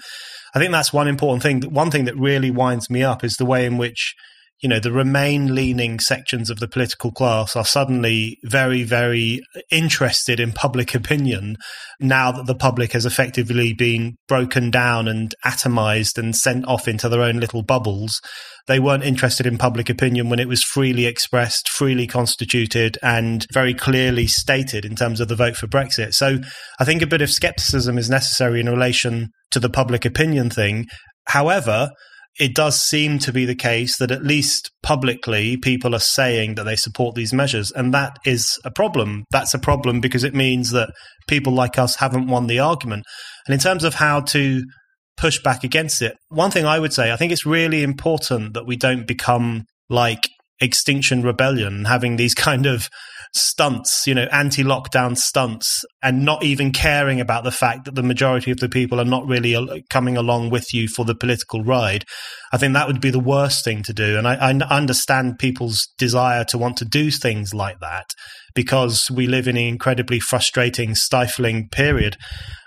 I 0.55 0.59
think 0.59 0.73
that's 0.73 0.93
one 0.93 1.09
important 1.09 1.43
thing. 1.43 1.63
One 1.73 1.91
thing 1.91 2.07
that 2.07 2.17
really 2.17 2.51
winds 2.51 2.89
me 2.89 3.03
up 3.03 3.25
is 3.25 3.37
the 3.37 3.45
way 3.45 3.67
in 3.67 3.77
which 3.77 4.15
you 4.63 4.69
know, 4.69 4.81
the 4.81 4.93
remain 4.93 5.55
leaning 5.55 6.01
sections 6.01 6.49
of 6.49 6.61
the 6.61 6.69
political 6.69 7.13
class 7.13 7.55
are 7.57 7.65
suddenly 7.65 8.39
very, 8.45 8.85
very 8.85 9.41
interested 9.71 10.41
in 10.41 10.53
public 10.53 10.95
opinion 10.95 11.57
now 12.01 12.33
that 12.33 12.47
the 12.47 12.55
public 12.55 12.93
has 12.93 13.05
effectively 13.05 13.75
been 13.75 14.17
broken 14.29 14.71
down 14.71 15.09
and 15.09 15.35
atomized 15.45 16.17
and 16.17 16.35
sent 16.35 16.67
off 16.67 16.89
into 16.89 17.09
their 17.09 17.21
own 17.21 17.39
little 17.39 17.63
bubbles. 17.63 18.21
They 18.67 18.81
weren't 18.81 19.05
interested 19.05 19.47
in 19.47 19.59
public 19.59 19.91
opinion 19.91 20.31
when 20.31 20.41
it 20.41 20.49
was 20.49 20.63
freely 20.63 21.05
expressed, 21.05 21.69
freely 21.69 22.07
constituted, 22.07 22.99
and 23.03 23.47
very 23.53 23.75
clearly 23.75 24.27
stated 24.27 24.85
in 24.85 24.97
terms 24.97 25.21
of 25.21 25.29
the 25.29 25.37
vote 25.37 25.57
for 25.57 25.67
Brexit. 25.67 26.15
So 26.15 26.39
I 26.81 26.85
think 26.85 27.03
a 27.03 27.07
bit 27.07 27.23
of 27.23 27.31
skepticism 27.31 27.99
is 27.99 28.09
necessary 28.09 28.61
in 28.61 28.71
relation 28.71 29.29
to 29.51 29.61
the 29.61 29.71
public 29.71 30.05
opinion 30.05 30.49
thing. 30.49 30.87
However, 31.29 31.91
it 32.39 32.55
does 32.55 32.83
seem 32.83 33.19
to 33.21 33.33
be 33.33 33.47
the 33.47 33.55
case 33.55 33.97
that 33.99 34.11
at 34.11 34.25
least 34.25 34.71
publicly 34.83 35.57
people 35.57 35.95
are 35.95 36.01
saying 36.01 36.55
that 36.55 36.65
they 36.65 36.77
support 36.77 37.15
these 37.15 37.33
measures. 37.33 37.73
And 37.73 37.95
that 37.95 38.19
is 38.27 38.59
a 38.65 38.71
problem. 38.71 39.25
That's 39.31 39.55
a 39.55 39.59
problem 39.59 40.01
because 40.01 40.25
it 40.25 40.35
means 40.35 40.71
that 40.73 40.91
people 41.29 41.53
like 41.53 41.79
us 41.79 41.97
haven't 41.97 42.27
won 42.27 42.47
the 42.47 42.59
argument. 42.59 43.05
And 43.47 43.55
in 43.55 43.61
terms 43.61 43.85
of 43.85 43.95
how 43.95 44.21
to 44.21 44.63
push 45.17 45.43
back 45.43 45.65
against 45.65 46.03
it, 46.03 46.15
one 46.29 46.51
thing 46.51 46.67
I 46.67 46.79
would 46.79 46.93
say, 46.93 47.11
I 47.11 47.17
think 47.17 47.33
it's 47.33 47.47
really 47.47 47.83
important 47.83 48.53
that 48.55 48.67
we 48.67 48.77
don't 48.77 49.07
become 49.07 49.65
like 49.89 50.29
Extinction 50.61 51.23
Rebellion, 51.23 51.85
having 51.85 52.17
these 52.17 52.35
kind 52.35 52.67
of 52.67 52.89
stunts, 53.35 54.07
you 54.07 54.15
know, 54.15 54.27
anti 54.33 54.63
lockdown 54.63 55.17
stunts, 55.17 55.85
and 56.03 56.25
not 56.25 56.43
even 56.43 56.73
caring 56.73 57.21
about 57.21 57.45
the 57.45 57.51
fact 57.51 57.85
that 57.85 57.95
the 57.95 58.03
majority 58.03 58.51
of 58.51 58.61
the 58.61 58.69
people 58.69 59.01
are 59.01 59.05
not 59.05 59.27
really 59.27 59.85
coming 59.91 60.17
along 60.17 60.51
with 60.51 60.73
you 60.73 60.89
for 60.89 61.05
the 61.05 61.15
political 61.15 61.63
ride. 61.63 62.05
I 62.53 62.59
think 62.59 62.75
that 62.75 62.87
would 62.87 63.01
be 63.01 63.11
the 63.11 63.19
worst 63.19 63.65
thing 63.65 63.83
to 63.85 63.93
do. 63.93 64.17
And 64.17 64.27
I, 64.27 64.35
I 64.35 64.51
understand 64.51 65.39
people's 65.39 65.89
desire 65.99 66.45
to 66.45 66.59
want 66.59 66.77
to 66.79 66.85
do 66.85 67.11
things 67.11 67.53
like 67.53 67.81
that 67.81 68.07
because 68.55 69.11
we 69.11 69.27
live 69.27 69.47
in 69.47 69.57
an 69.57 69.65
incredibly 69.65 70.21
frustrating, 70.21 70.95
stifling 70.95 71.69
period. 71.69 72.17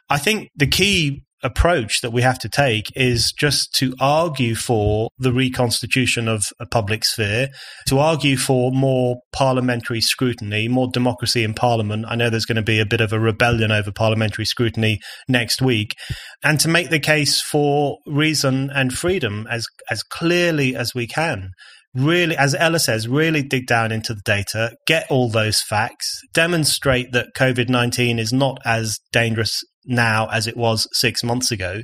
I 0.10 0.18
think 0.18 0.50
the 0.56 0.68
key 0.68 1.24
approach 1.44 2.02
that 2.02 2.12
we 2.12 2.22
have 2.22 2.40
to 2.40 2.50
take 2.50 2.92
is 2.96 3.32
just 3.32 3.74
to 3.76 3.94
argue 4.00 4.56
for 4.56 5.10
the 5.18 5.32
reconstitution 5.32 6.28
of 6.28 6.48
a 6.60 6.66
public 6.66 7.06
sphere, 7.06 7.50
to 7.88 8.00
argue 8.00 8.38
for 8.38 8.72
more 8.72 9.22
parliamentary 9.32 10.02
scrutiny, 10.02 10.68
more 10.68 10.90
democracy 10.92 11.44
in 11.44 11.54
parliament. 11.54 12.06
I 12.08 12.16
know 12.16 12.30
there's 12.30 12.46
going 12.46 12.56
to 12.58 12.62
be 12.62 12.80
a 12.80 12.86
bit 12.86 13.02
of 13.02 13.14
a 13.14 13.20
rebellion 13.20 13.72
over 13.72 13.92
parliamentary 13.92 14.46
scrutiny 14.46 15.00
next 15.28 15.62
week, 15.62 15.96
and 16.44 16.60
to 16.60 16.68
make 16.68 16.90
the 16.90 17.00
case 17.00 17.42
for 17.42 17.98
reason 18.06 18.70
and 18.70 18.94
freedom 18.94 19.48
as 19.50 19.68
as 19.90 20.04
clearly 20.04 20.76
as 20.76 20.94
we 20.94 21.08
can 21.08 21.52
really, 21.96 22.38
as 22.38 22.56
Ella 22.56 22.80
says, 22.80 23.08
really 23.08 23.42
dig 23.42 23.68
down 23.68 23.92
into 23.92 24.14
the 24.14 24.22
data, 24.24 24.76
get 24.86 25.10
all 25.10 25.30
those 25.30 25.62
facts, 25.62 26.20
demonstrate 26.34 27.12
that 27.12 27.34
COVID 27.36 27.70
19 27.70 28.20
is 28.20 28.34
not 28.34 28.60
as 28.66 29.00
dangerous 29.12 29.62
now 29.86 30.28
as 30.28 30.48
it 30.48 30.58
was 30.58 30.88
six 30.94 31.24
months 31.24 31.52
ago, 31.52 31.82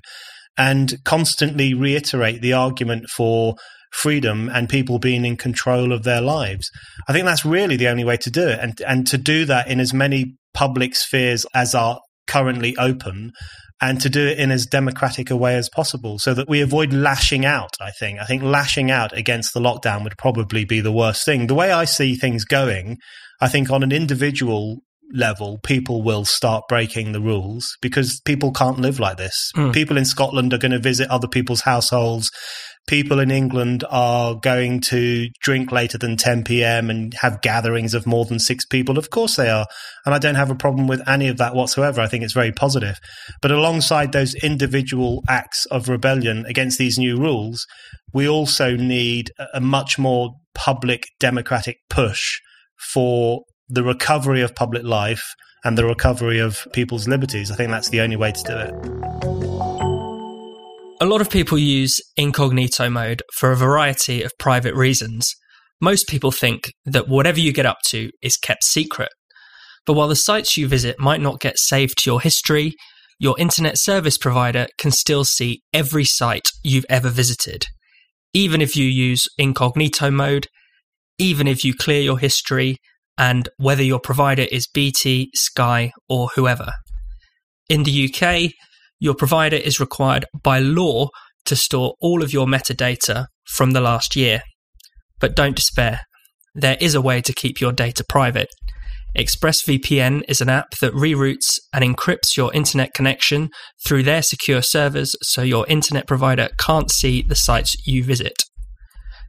and 0.58 0.96
constantly 1.04 1.74
reiterate 1.74 2.42
the 2.42 2.54
argument 2.54 3.10
for 3.10 3.56
freedom 3.92 4.50
and 4.54 4.68
people 4.68 5.00
being 5.00 5.26
in 5.26 5.38
control 5.38 5.94
of 5.94 6.04
their 6.04 6.22
lives. 6.22 6.70
I 7.08 7.14
think 7.14 7.26
that's 7.26 7.46
really 7.46 7.78
the 7.78 7.88
only 7.88 8.04
way 8.04 8.18
to 8.18 8.30
do 8.30 8.48
it. 8.48 8.60
And, 8.60 8.80
and 8.82 9.08
to 9.08 9.18
do 9.18 9.46
that 9.46 9.70
in 9.70 9.80
as 9.80 9.94
many 9.94 10.36
public 10.54 10.96
spheres 10.96 11.46
as 11.54 11.74
are 11.74 12.00
currently 12.28 12.76
open 12.78 13.32
and 13.82 14.00
to 14.01 14.10
do 14.10 14.25
it 14.25 14.39
in 14.39 14.51
as 14.51 14.65
democratic 14.65 15.29
a 15.29 15.36
way 15.36 15.55
as 15.55 15.70
possible 15.70 16.17
so 16.17 16.34
that 16.34 16.48
we 16.48 16.62
avoid 16.62 16.94
lashing 16.94 17.46
out. 17.46 17.72
I 17.82 17.91
think. 17.91 18.20
I 18.20 18.25
think 18.25 18.44
lashing 18.44 18.89
out 18.89 19.15
against 19.17 19.53
the 19.53 19.60
lockdown 19.60 20.03
would 20.03 20.17
probably 20.17 20.65
be 20.65 20.82
the 20.82 20.91
worst 20.91 21.25
thing. 21.25 21.48
The 21.48 21.55
way 21.55 21.72
I 21.72 21.86
see 21.86 22.15
things 22.15 22.46
going, 22.46 22.98
I 23.41 23.48
think 23.48 23.70
on 23.70 23.84
an 23.84 23.91
individual 23.91 24.77
level, 25.13 25.60
people 25.63 26.01
will 26.01 26.25
start 26.25 26.63
breaking 26.67 27.12
the 27.12 27.22
rules 27.22 27.77
because 27.82 28.22
people 28.22 28.51
can't 28.51 28.79
live 28.79 29.00
like 29.00 29.17
this. 29.17 29.51
Mm. 29.55 29.74
People 29.74 29.98
in 29.98 30.05
Scotland 30.05 30.53
are 30.53 30.58
going 30.58 30.72
to 30.72 30.79
visit 30.79 31.10
other 31.10 31.27
people's 31.27 31.62
households. 31.62 32.32
People 32.88 33.20
in 33.20 33.32
England 33.32 33.84
are 33.89 34.36
going 34.36 34.80
to 34.82 35.30
drink 35.42 35.72
later 35.72 35.98
than 35.98 36.18
10 36.18 36.44
p.m. 36.44 36.89
and 36.89 37.13
have 37.15 37.42
gatherings 37.42 37.94
of 37.94 38.06
more 38.06 38.25
than 38.25 38.38
six 38.38 38.65
people. 38.65 38.98
Of 38.98 39.10
course 39.10 39.36
they 39.36 39.50
are. 39.50 39.65
And 40.06 40.13
I 40.13 40.20
don't 40.20 40.36
have 40.36 40.51
a 40.51 40.56
problem 40.56 40.88
with 40.88 41.08
any 41.08 41.27
of 41.27 41.38
that 41.38 41.56
whatsoever. 41.56 42.01
I 42.01 42.08
think 42.08 42.24
it's 42.24 42.34
very 42.34 42.51
positive. 42.51 43.00
But 43.42 43.51
alongside 43.51 44.12
those 44.12 44.36
individual 44.36 45.24
acts 45.27 45.65
of 45.68 45.89
rebellion 45.89 46.46
against 46.46 46.77
these 46.77 47.00
new 47.00 47.18
rules, 47.18 47.65
we 48.13 48.30
also 48.30 48.75
need 48.75 49.32
a 49.54 49.60
much 49.60 49.98
more 49.98 50.36
public 50.54 51.08
democratic 51.20 51.77
push 51.89 52.39
for 52.94 53.42
the 53.68 53.84
recovery 53.84 54.42
of 54.42 54.56
public 54.56 54.84
life 54.84 55.34
and 55.63 55.77
the 55.77 55.86
recovery 55.86 56.39
of 56.39 56.68
people's 56.72 57.08
liberties. 57.08 57.50
I 57.50 57.56
think 57.56 57.72
that's 57.72 57.89
the 57.89 58.01
only 58.01 58.15
way 58.15 58.32
to 58.32 58.44
do 58.44 58.58
it. 58.58 59.35
A 61.02 61.06
lot 61.06 61.20
of 61.20 61.30
people 61.30 61.58
use 61.58 62.00
incognito 62.16 62.90
mode 62.90 63.22
for 63.34 63.52
a 63.52 63.58
variety 63.58 64.24
of 64.24 64.32
private 64.40 64.74
reasons. 64.75 65.36
Most 65.82 66.08
people 66.08 66.32
think 66.32 66.72
that 66.86 67.10
whatever 67.10 67.38
you 67.38 67.52
get 67.52 67.66
up 67.66 67.80
to 67.88 68.12
is 68.22 68.38
kept 68.38 68.64
secret. 68.64 69.10
But 69.86 69.94
while 69.94 70.08
the 70.08 70.16
sites 70.16 70.56
you 70.56 70.70
visit 70.70 70.98
might 70.98 71.20
not 71.20 71.42
get 71.42 71.60
saved 71.60 71.98
to 71.98 72.10
your 72.10 72.22
history, 72.22 72.75
your 73.20 73.38
internet 73.38 73.78
service 73.78 74.18
provider 74.18 74.68
can 74.78 74.92
still 74.92 75.25
see 75.25 75.62
every 75.74 76.06
site 76.06 76.48
you've 76.64 76.86
ever 76.90 77.10
visited. 77.10 77.66
Even 78.34 78.62
if 78.62 78.78
you 78.78 78.86
use 78.86 79.28
incognito 79.38 80.10
mode, 80.10 80.48
even 81.18 81.46
if 81.46 81.66
you 81.66 81.74
clear 81.74 82.02
your 82.02 82.20
history, 82.20 82.78
and 83.18 83.50
whether 83.58 83.84
your 83.84 84.00
provider 84.00 84.46
is 84.50 84.68
BT, 84.68 85.30
Sky, 85.34 85.92
or 86.08 86.30
whoever. 86.36 86.72
In 87.70 87.84
the 87.84 88.10
UK, 88.10 88.54
your 89.00 89.16
provider 89.16 89.58
is 89.58 89.80
required 89.80 90.25
by 90.42 90.60
law 90.60 91.10
to 91.46 91.56
store 91.56 91.96
all 92.02 92.24
of 92.24 92.34
your 92.34 92.48
metadata 92.48 93.28
from 93.46 93.72
the 93.72 93.82
last 93.82 94.16
year. 94.16 94.42
But 95.20 95.36
don't 95.36 95.56
despair, 95.56 96.02
there 96.54 96.78
is 96.80 96.96
a 96.96 97.02
way 97.02 97.22
to 97.22 97.34
keep 97.34 97.60
your 97.60 97.72
data 97.72 98.04
private. 98.08 98.50
ExpressVPN 99.18 100.24
is 100.28 100.42
an 100.42 100.50
app 100.50 100.72
that 100.82 100.94
reroutes 100.94 101.58
and 101.74 101.84
encrypts 101.84 102.36
your 102.36 102.54
internet 102.54 102.94
connection 102.94 103.50
through 103.86 104.04
their 104.04 104.22
secure 104.22 104.62
servers 104.62 105.16
so 105.22 105.42
your 105.42 105.66
internet 105.68 106.06
provider 106.06 106.50
can't 106.58 106.92
see 106.92 107.22
the 107.22 107.36
sites 107.36 107.75
you 107.88 108.04
visit. 108.04 108.44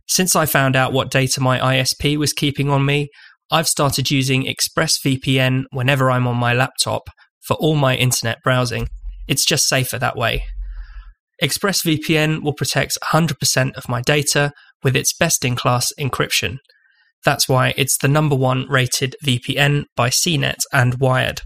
Since 0.09 0.35
I 0.35 0.47
found 0.47 0.77
out 0.77 0.93
what 0.93 1.11
data 1.11 1.41
my 1.41 1.59
ISP 1.59 2.17
was 2.17 2.33
keeping 2.33 2.69
on 2.69 2.85
me, 2.85 3.09
I've 3.51 3.69
started 3.69 4.11
using 4.11 4.45
ExpressVPN 4.45 5.65
whenever 5.71 6.11
I'm 6.11 6.27
on 6.27 6.37
my 6.37 6.53
laptop 6.53 7.03
for 7.43 7.55
all 7.55 7.77
my 7.77 7.95
internet 7.95 8.39
browsing. 8.43 8.89
It's 9.29 9.45
just 9.45 9.69
safer 9.69 9.99
that 9.99 10.17
way. 10.17 10.45
ExpressVPN 11.43 12.43
will 12.43 12.55
protect 12.55 12.99
100% 13.05 13.77
of 13.77 13.89
my 13.89 14.01
data 14.01 14.53
with 14.83 14.97
its 14.97 15.13
best 15.13 15.45
in 15.45 15.57
class 15.57 15.93
encryption. 15.99 16.59
That's 17.25 17.49
why 17.49 17.75
it's 17.77 17.99
the 17.99 18.09
number 18.09 18.37
one 18.37 18.67
rated 18.69 19.17
VPN 19.25 19.85
by 19.97 20.11
CNET 20.11 20.59
and 20.73 20.95
Wired. 21.01 21.43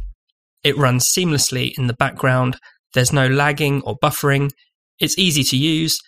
It 0.63 0.77
runs 0.77 1.11
seamlessly 1.11 1.73
in 1.79 1.87
the 1.87 1.95
background, 1.95 2.59
there's 2.93 3.13
no 3.13 3.27
lagging 3.27 3.83
or 3.83 3.97
buffering, 3.99 4.51
it's 4.99 5.19
easy 5.19 5.43
to 5.45 5.57
use, 5.57 5.99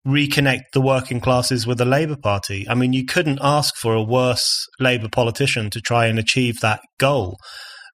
reconnect 0.07 0.65
the 0.73 0.81
working 0.81 1.21
classes 1.21 1.67
with 1.67 1.79
the 1.79 1.85
Labour 1.85 2.17
Party. 2.17 2.67
I 2.69 2.75
mean, 2.75 2.93
you 2.93 3.05
couldn't 3.05 3.41
ask 3.43 3.75
for 3.77 3.95
a 3.95 4.03
worse 4.03 4.67
Labour 4.79 5.09
politician 5.09 5.71
to 5.71 5.81
try 5.81 6.07
and 6.07 6.19
achieve 6.19 6.61
that 6.61 6.81
goal. 6.99 7.39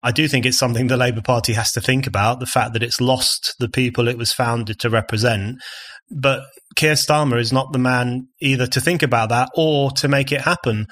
I 0.02 0.11
do 0.11 0.26
think 0.26 0.44
it's 0.44 0.59
something 0.59 0.88
the 0.88 0.97
Labour 0.97 1.23
Party 1.23 1.52
has 1.52 1.73
to 1.73 1.80
think 1.80 2.06
about 2.06 2.40
the 2.40 2.47
fact 2.47 2.73
that 2.73 2.82
it's 2.82 3.00
lost 3.00 3.54
the 3.61 3.68
people 3.68 4.09
it 4.09 4.18
was 4.18 4.32
founded 4.32 4.80
to 4.80 4.90
represent. 4.90 5.59
But 6.11 6.42
Keir 6.76 6.94
Starmer 6.94 7.38
is 7.38 7.52
not 7.52 7.73
the 7.73 7.78
man 7.78 8.28
either 8.40 8.66
to 8.66 8.80
think 8.80 9.02
about 9.02 9.30
that 9.30 9.50
or 9.54 9.90
to 9.92 10.09
make 10.09 10.32
it 10.32 10.42
happen. 10.42 10.87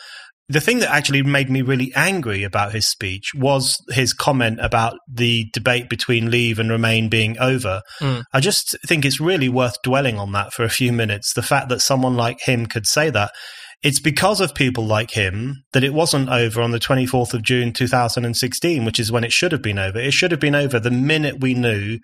The 0.48 0.60
thing 0.60 0.80
that 0.80 0.90
actually 0.90 1.22
made 1.22 1.48
me 1.48 1.62
really 1.62 1.92
angry 1.94 2.42
about 2.42 2.74
his 2.74 2.88
speech 2.88 3.32
was 3.36 3.76
his 3.90 4.12
comment 4.12 4.58
about 4.60 4.98
the 5.08 5.46
debate 5.52 5.88
between 5.88 6.30
Leave 6.30 6.58
and 6.58 6.70
Remain 6.70 7.08
being 7.08 7.38
over. 7.38 7.82
Mm. 8.00 8.24
I 8.32 8.40
just 8.40 8.76
think 8.84 9.04
it's 9.04 9.20
really 9.20 9.48
worth 9.48 9.80
dwelling 9.84 10.18
on 10.18 10.32
that 10.32 10.52
for 10.52 10.64
a 10.64 10.68
few 10.68 10.92
minutes. 10.92 11.34
The 11.34 11.42
fact 11.42 11.68
that 11.68 11.80
someone 11.80 12.16
like 12.16 12.40
him 12.40 12.66
could 12.66 12.86
say 12.86 13.10
that. 13.10 13.30
It's 13.82 14.00
because 14.00 14.42
of 14.42 14.54
people 14.54 14.84
like 14.84 15.12
him 15.12 15.62
that 15.72 15.84
it 15.84 15.94
wasn't 15.94 16.28
over 16.28 16.60
on 16.60 16.70
the 16.70 16.78
24th 16.78 17.32
of 17.32 17.42
June 17.42 17.72
2016, 17.72 18.84
which 18.84 19.00
is 19.00 19.10
when 19.10 19.24
it 19.24 19.32
should 19.32 19.52
have 19.52 19.62
been 19.62 19.78
over. 19.78 19.98
It 19.98 20.12
should 20.12 20.32
have 20.32 20.40
been 20.40 20.54
over 20.54 20.78
the 20.78 20.90
minute 20.90 21.40
we 21.40 21.54
knew 21.54 21.98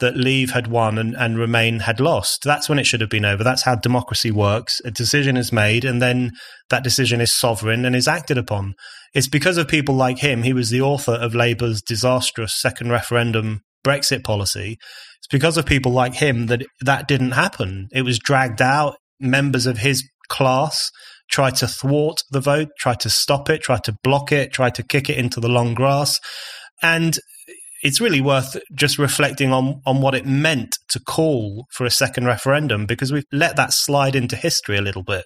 that 0.00 0.16
Leave 0.16 0.50
had 0.50 0.68
won 0.68 0.98
and, 0.98 1.16
and 1.16 1.38
Remain 1.38 1.80
had 1.80 2.00
lost. 2.00 2.44
That's 2.44 2.68
when 2.68 2.78
it 2.78 2.84
should 2.84 3.00
have 3.00 3.10
been 3.10 3.24
over. 3.24 3.42
That's 3.42 3.62
how 3.62 3.74
democracy 3.74 4.30
works. 4.30 4.80
A 4.84 4.90
decision 4.90 5.36
is 5.36 5.52
made, 5.52 5.84
and 5.84 6.00
then 6.00 6.32
that 6.70 6.84
decision 6.84 7.20
is 7.20 7.34
sovereign 7.34 7.84
and 7.84 7.96
is 7.96 8.08
acted 8.08 8.38
upon. 8.38 8.74
It's 9.14 9.28
because 9.28 9.56
of 9.56 9.68
people 9.68 9.94
like 9.94 10.18
him. 10.18 10.42
He 10.42 10.52
was 10.52 10.70
the 10.70 10.82
author 10.82 11.12
of 11.12 11.34
Labour's 11.34 11.82
disastrous 11.82 12.60
second 12.60 12.90
referendum 12.90 13.62
Brexit 13.84 14.22
policy. 14.22 14.78
It's 15.18 15.28
because 15.30 15.56
of 15.56 15.66
people 15.66 15.92
like 15.92 16.14
him 16.14 16.46
that 16.46 16.62
that 16.80 17.08
didn't 17.08 17.32
happen. 17.32 17.88
It 17.92 18.02
was 18.02 18.18
dragged 18.18 18.62
out. 18.62 18.96
Members 19.20 19.66
of 19.66 19.78
his 19.78 20.08
class 20.28 20.90
tried 21.30 21.56
to 21.56 21.66
thwart 21.66 22.22
the 22.30 22.40
vote, 22.40 22.68
tried 22.78 23.00
to 23.00 23.10
stop 23.10 23.50
it, 23.50 23.62
tried 23.62 23.84
to 23.84 23.96
block 24.02 24.30
it, 24.30 24.52
tried 24.52 24.74
to 24.76 24.82
kick 24.82 25.10
it 25.10 25.18
into 25.18 25.40
the 25.40 25.48
long 25.48 25.74
grass. 25.74 26.20
And 26.82 27.18
it's 27.82 28.00
really 28.00 28.20
worth 28.20 28.56
just 28.74 28.98
reflecting 28.98 29.52
on 29.52 29.80
on 29.86 30.00
what 30.00 30.14
it 30.14 30.26
meant 30.26 30.76
to 30.90 31.00
call 31.00 31.66
for 31.70 31.84
a 31.84 31.90
second 31.90 32.26
referendum 32.26 32.86
because 32.86 33.12
we've 33.12 33.24
let 33.32 33.56
that 33.56 33.72
slide 33.72 34.16
into 34.16 34.36
history 34.36 34.76
a 34.76 34.82
little 34.82 35.04
bit. 35.04 35.24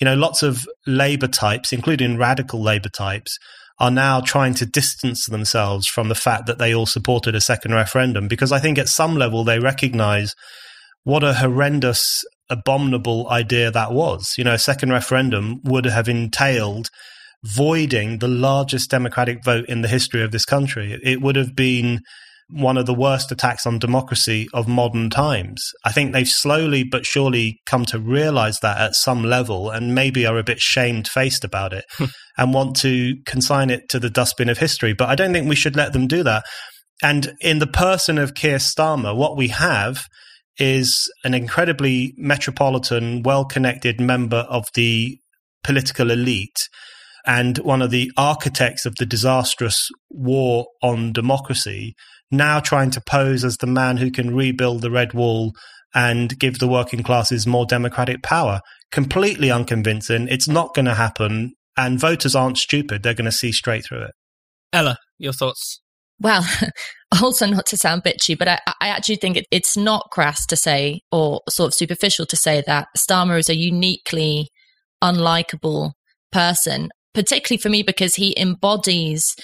You 0.00 0.04
know, 0.04 0.14
lots 0.14 0.42
of 0.42 0.66
Labour 0.86 1.28
types, 1.28 1.72
including 1.72 2.18
radical 2.18 2.62
Labour 2.62 2.88
types, 2.88 3.38
are 3.78 3.90
now 3.90 4.20
trying 4.20 4.54
to 4.54 4.66
distance 4.66 5.26
themselves 5.26 5.86
from 5.86 6.08
the 6.08 6.14
fact 6.14 6.46
that 6.46 6.58
they 6.58 6.74
all 6.74 6.86
supported 6.86 7.34
a 7.34 7.40
second 7.40 7.72
referendum 7.72 8.28
because 8.28 8.52
I 8.52 8.58
think 8.58 8.78
at 8.78 8.88
some 8.88 9.16
level 9.16 9.44
they 9.44 9.58
recognise 9.58 10.34
what 11.04 11.24
a 11.24 11.34
horrendous, 11.34 12.22
abominable 12.48 13.28
idea 13.30 13.70
that 13.70 13.92
was. 13.92 14.34
You 14.36 14.44
know, 14.44 14.54
a 14.54 14.58
second 14.58 14.90
referendum 14.90 15.60
would 15.64 15.84
have 15.84 16.08
entailed 16.08 16.90
voiding 17.44 18.18
the 18.18 18.28
largest 18.28 18.90
democratic 18.90 19.44
vote 19.44 19.66
in 19.68 19.82
the 19.82 19.88
history 19.88 20.22
of 20.22 20.30
this 20.30 20.44
country. 20.44 20.98
It 21.02 21.20
would 21.20 21.36
have 21.36 21.56
been 21.56 22.00
one 22.52 22.76
of 22.76 22.86
the 22.86 22.94
worst 22.94 23.32
attacks 23.32 23.66
on 23.66 23.78
democracy 23.78 24.48
of 24.52 24.68
modern 24.68 25.08
times. 25.08 25.72
I 25.84 25.92
think 25.92 26.12
they've 26.12 26.28
slowly 26.28 26.84
but 26.84 27.06
surely 27.06 27.60
come 27.66 27.86
to 27.86 27.98
realize 27.98 28.60
that 28.60 28.78
at 28.78 28.94
some 28.94 29.24
level 29.24 29.70
and 29.70 29.94
maybe 29.94 30.26
are 30.26 30.38
a 30.38 30.44
bit 30.44 30.60
shamed 30.60 31.08
faced 31.08 31.44
about 31.44 31.72
it 31.72 31.84
hmm. 31.92 32.04
and 32.36 32.52
want 32.52 32.76
to 32.76 33.16
consign 33.24 33.70
it 33.70 33.88
to 33.88 33.98
the 33.98 34.10
dustbin 34.10 34.48
of 34.48 34.58
history. 34.58 34.92
But 34.92 35.08
I 35.08 35.14
don't 35.14 35.32
think 35.32 35.48
we 35.48 35.56
should 35.56 35.76
let 35.76 35.92
them 35.92 36.06
do 36.06 36.22
that. 36.24 36.44
And 37.02 37.32
in 37.40 37.58
the 37.58 37.66
person 37.66 38.18
of 38.18 38.34
Keir 38.34 38.58
Starmer, 38.58 39.16
what 39.16 39.36
we 39.36 39.48
have 39.48 40.06
is 40.58 41.10
an 41.24 41.34
incredibly 41.34 42.12
metropolitan, 42.16 43.22
well 43.22 43.44
connected 43.44 44.00
member 44.00 44.46
of 44.48 44.66
the 44.74 45.18
political 45.64 46.10
elite 46.10 46.68
and 47.26 47.58
one 47.58 47.82
of 47.82 47.90
the 47.90 48.10
architects 48.16 48.84
of 48.86 48.96
the 48.96 49.06
disastrous 49.06 49.88
war 50.10 50.66
on 50.82 51.12
democracy, 51.12 51.94
now 52.30 52.60
trying 52.60 52.90
to 52.90 53.00
pose 53.00 53.44
as 53.44 53.58
the 53.58 53.66
man 53.66 53.98
who 53.98 54.10
can 54.10 54.34
rebuild 54.34 54.82
the 54.82 54.90
Red 54.90 55.12
Wall 55.12 55.52
and 55.94 56.38
give 56.38 56.58
the 56.58 56.68
working 56.68 57.02
classes 57.02 57.46
more 57.46 57.66
democratic 57.66 58.22
power. 58.22 58.60
Completely 58.90 59.50
unconvincing. 59.50 60.28
It's 60.28 60.48
not 60.48 60.74
going 60.74 60.86
to 60.86 60.94
happen. 60.94 61.52
And 61.76 61.98
voters 61.98 62.34
aren't 62.34 62.58
stupid. 62.58 63.02
They're 63.02 63.14
going 63.14 63.26
to 63.26 63.32
see 63.32 63.52
straight 63.52 63.84
through 63.86 64.04
it. 64.04 64.10
Ella, 64.72 64.98
your 65.18 65.32
thoughts? 65.32 65.80
Well, 66.18 66.46
also 67.22 67.46
not 67.46 67.66
to 67.66 67.76
sound 67.76 68.02
bitchy, 68.04 68.38
but 68.38 68.48
I, 68.48 68.58
I 68.80 68.88
actually 68.88 69.16
think 69.16 69.36
it, 69.36 69.46
it's 69.50 69.76
not 69.76 70.10
crass 70.10 70.46
to 70.46 70.56
say 70.56 71.00
or 71.10 71.40
sort 71.48 71.68
of 71.68 71.74
superficial 71.74 72.26
to 72.26 72.36
say 72.36 72.62
that 72.66 72.88
Starmer 72.96 73.38
is 73.38 73.48
a 73.48 73.56
uniquely 73.56 74.48
unlikable 75.02 75.92
person 76.30 76.90
particularly 77.14 77.60
for 77.60 77.68
me 77.68 77.82
because 77.82 78.16
he 78.16 78.34
embodies 78.38 79.34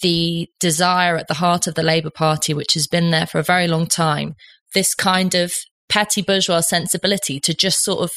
the 0.00 0.48
desire 0.60 1.16
at 1.16 1.28
the 1.28 1.34
heart 1.34 1.66
of 1.66 1.74
the 1.74 1.82
Labour 1.82 2.10
Party, 2.10 2.52
which 2.52 2.74
has 2.74 2.86
been 2.86 3.10
there 3.10 3.26
for 3.26 3.38
a 3.38 3.44
very 3.44 3.68
long 3.68 3.86
time, 3.86 4.34
this 4.74 4.94
kind 4.94 5.34
of 5.34 5.52
petty 5.88 6.22
bourgeois 6.22 6.60
sensibility 6.60 7.38
to 7.40 7.54
just 7.54 7.84
sort 7.84 8.00
of 8.00 8.10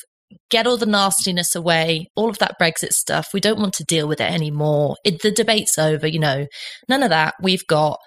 get 0.49 0.65
all 0.65 0.77
the 0.77 0.85
nastiness 0.85 1.55
away, 1.55 2.07
all 2.15 2.29
of 2.29 2.39
that 2.39 2.55
Brexit 2.59 2.93
stuff. 2.93 3.27
We 3.33 3.39
don't 3.39 3.59
want 3.59 3.73
to 3.75 3.83
deal 3.83 4.07
with 4.07 4.19
it 4.19 4.31
anymore. 4.31 4.95
It, 5.03 5.21
the 5.21 5.31
debate's 5.31 5.77
over, 5.77 6.07
you 6.07 6.19
know. 6.19 6.47
None 6.89 7.03
of 7.03 7.09
that. 7.09 7.35
We've 7.41 7.65
got 7.67 7.99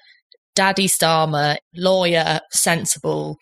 Daddy 0.54 0.88
Starmer, 0.88 1.58
lawyer, 1.76 2.40
sensible, 2.50 3.36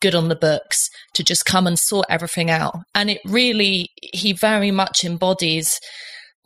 good 0.00 0.14
on 0.14 0.28
the 0.28 0.36
books, 0.36 0.88
to 1.14 1.24
just 1.24 1.46
come 1.46 1.66
and 1.66 1.78
sort 1.78 2.06
everything 2.10 2.50
out. 2.50 2.74
And 2.94 3.10
it 3.10 3.20
really, 3.24 3.88
he 4.12 4.32
very 4.32 4.70
much 4.70 5.04
embodies 5.04 5.78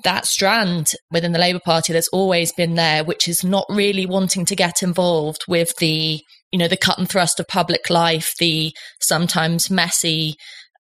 that 0.02 0.26
strand 0.26 0.90
within 1.10 1.32
the 1.32 1.38
Labour 1.38 1.60
Party 1.64 1.92
that's 1.92 2.08
always 2.08 2.52
been 2.52 2.74
there, 2.74 3.04
which 3.04 3.28
is 3.28 3.44
not 3.44 3.66
really 3.68 4.06
wanting 4.06 4.44
to 4.46 4.56
get 4.56 4.82
involved 4.82 5.44
with 5.46 5.72
the, 5.78 6.20
you 6.50 6.58
know, 6.58 6.68
the 6.68 6.76
cut 6.76 6.98
and 6.98 7.08
thrust 7.08 7.38
of 7.38 7.46
public 7.48 7.88
life, 7.88 8.32
the 8.38 8.74
sometimes 9.00 9.70
messy 9.70 10.34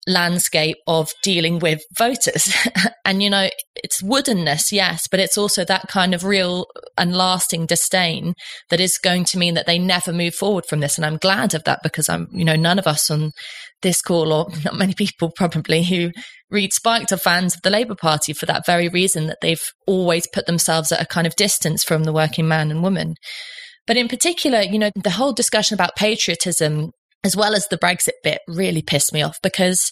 landscape 0.06 0.76
of 0.86 1.12
dealing 1.22 1.58
with 1.58 1.82
voters. 1.96 2.54
and, 3.04 3.22
you 3.22 3.30
know, 3.30 3.48
it's 3.76 4.02
woodenness, 4.02 4.72
yes, 4.72 5.06
but 5.10 5.20
it's 5.20 5.38
also 5.38 5.64
that 5.64 5.88
kind 5.88 6.14
of 6.14 6.24
real 6.24 6.66
and 6.96 7.16
lasting 7.16 7.66
disdain 7.66 8.34
that 8.70 8.80
is 8.80 8.98
going 8.98 9.24
to 9.24 9.38
mean 9.38 9.54
that 9.54 9.66
they 9.66 9.78
never 9.78 10.12
move 10.12 10.34
forward 10.34 10.64
from 10.66 10.80
this. 10.80 10.96
And 10.96 11.04
I'm 11.04 11.16
glad 11.16 11.54
of 11.54 11.64
that 11.64 11.80
because 11.82 12.08
I'm, 12.08 12.28
you 12.32 12.44
know, 12.44 12.56
none 12.56 12.78
of 12.78 12.86
us 12.86 13.10
on 13.10 13.32
this 13.82 14.00
call, 14.02 14.32
or 14.32 14.48
not 14.64 14.76
many 14.76 14.94
people 14.94 15.30
probably 15.34 15.84
who 15.84 16.10
read 16.50 16.72
Spiked 16.72 17.12
are 17.12 17.16
fans 17.16 17.54
of 17.54 17.62
the 17.62 17.70
Labour 17.70 17.94
Party 17.94 18.32
for 18.32 18.46
that 18.46 18.66
very 18.66 18.88
reason 18.88 19.26
that 19.26 19.38
they've 19.42 19.62
always 19.86 20.26
put 20.32 20.46
themselves 20.46 20.92
at 20.92 21.02
a 21.02 21.06
kind 21.06 21.26
of 21.26 21.36
distance 21.36 21.84
from 21.84 22.04
the 22.04 22.12
working 22.12 22.48
man 22.48 22.70
and 22.70 22.82
woman. 22.82 23.14
But 23.86 23.96
in 23.96 24.08
particular, 24.08 24.62
you 24.62 24.78
know, 24.78 24.90
the 24.94 25.10
whole 25.10 25.32
discussion 25.32 25.74
about 25.74 25.96
patriotism 25.96 26.92
as 27.24 27.34
well 27.34 27.54
as 27.54 27.66
the 27.68 27.78
Brexit 27.78 28.12
bit 28.22 28.40
really 28.46 28.82
pissed 28.82 29.12
me 29.12 29.22
off 29.22 29.38
because 29.42 29.90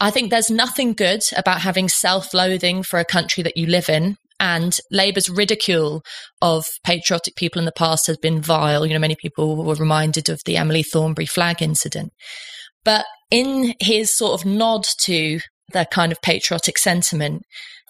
I 0.00 0.10
think 0.10 0.30
there's 0.30 0.50
nothing 0.50 0.94
good 0.94 1.22
about 1.36 1.60
having 1.60 1.88
self 1.88 2.34
loathing 2.34 2.82
for 2.82 2.98
a 2.98 3.04
country 3.04 3.42
that 3.42 3.56
you 3.56 3.66
live 3.66 3.88
in. 3.88 4.16
And 4.38 4.78
Labour's 4.90 5.30
ridicule 5.30 6.02
of 6.42 6.66
patriotic 6.84 7.36
people 7.36 7.58
in 7.58 7.64
the 7.64 7.72
past 7.72 8.06
has 8.06 8.18
been 8.18 8.42
vile. 8.42 8.84
You 8.84 8.92
know, 8.92 9.00
many 9.00 9.16
people 9.16 9.64
were 9.64 9.74
reminded 9.74 10.28
of 10.28 10.42
the 10.44 10.58
Emily 10.58 10.82
Thornberry 10.82 11.24
flag 11.24 11.62
incident. 11.62 12.12
But 12.84 13.06
in 13.30 13.74
his 13.80 14.16
sort 14.16 14.38
of 14.38 14.46
nod 14.46 14.84
to 15.04 15.40
the 15.72 15.86
kind 15.90 16.12
of 16.12 16.20
patriotic 16.20 16.76
sentiment, 16.76 17.42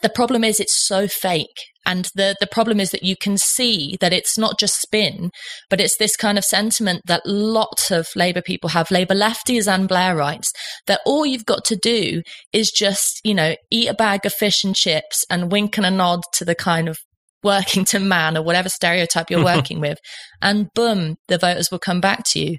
the 0.02 0.08
problem 0.08 0.44
is 0.44 0.60
it's 0.60 0.86
so 0.86 1.08
fake. 1.08 1.56
And 1.86 2.10
the, 2.16 2.36
the 2.40 2.48
problem 2.48 2.80
is 2.80 2.90
that 2.90 3.04
you 3.04 3.16
can 3.16 3.38
see 3.38 3.96
that 4.00 4.12
it's 4.12 4.36
not 4.36 4.58
just 4.58 4.80
spin, 4.80 5.30
but 5.70 5.80
it's 5.80 5.96
this 5.96 6.16
kind 6.16 6.36
of 6.36 6.44
sentiment 6.44 7.02
that 7.06 7.22
lots 7.24 7.90
of 7.90 8.08
Labour 8.16 8.42
people 8.42 8.70
have, 8.70 8.90
Labour 8.90 9.14
lefties 9.14 9.72
and 9.72 9.88
Blairites, 9.88 10.48
that 10.88 11.00
all 11.06 11.24
you've 11.24 11.46
got 11.46 11.64
to 11.66 11.76
do 11.76 12.22
is 12.52 12.70
just, 12.70 13.20
you 13.24 13.34
know, 13.34 13.54
eat 13.70 13.88
a 13.88 13.94
bag 13.94 14.26
of 14.26 14.34
fish 14.34 14.64
and 14.64 14.74
chips 14.74 15.24
and 15.30 15.52
wink 15.52 15.76
and 15.76 15.86
a 15.86 15.90
nod 15.90 16.20
to 16.34 16.44
the 16.44 16.56
kind 16.56 16.88
of 16.88 16.98
Workington 17.44 18.06
man 18.06 18.36
or 18.36 18.42
whatever 18.42 18.68
stereotype 18.68 19.30
you're 19.30 19.40
mm-hmm. 19.40 19.56
working 19.56 19.80
with, 19.80 19.98
and 20.42 20.68
boom, 20.74 21.16
the 21.28 21.38
voters 21.38 21.70
will 21.70 21.78
come 21.78 22.00
back 22.00 22.24
to 22.30 22.40
you. 22.40 22.58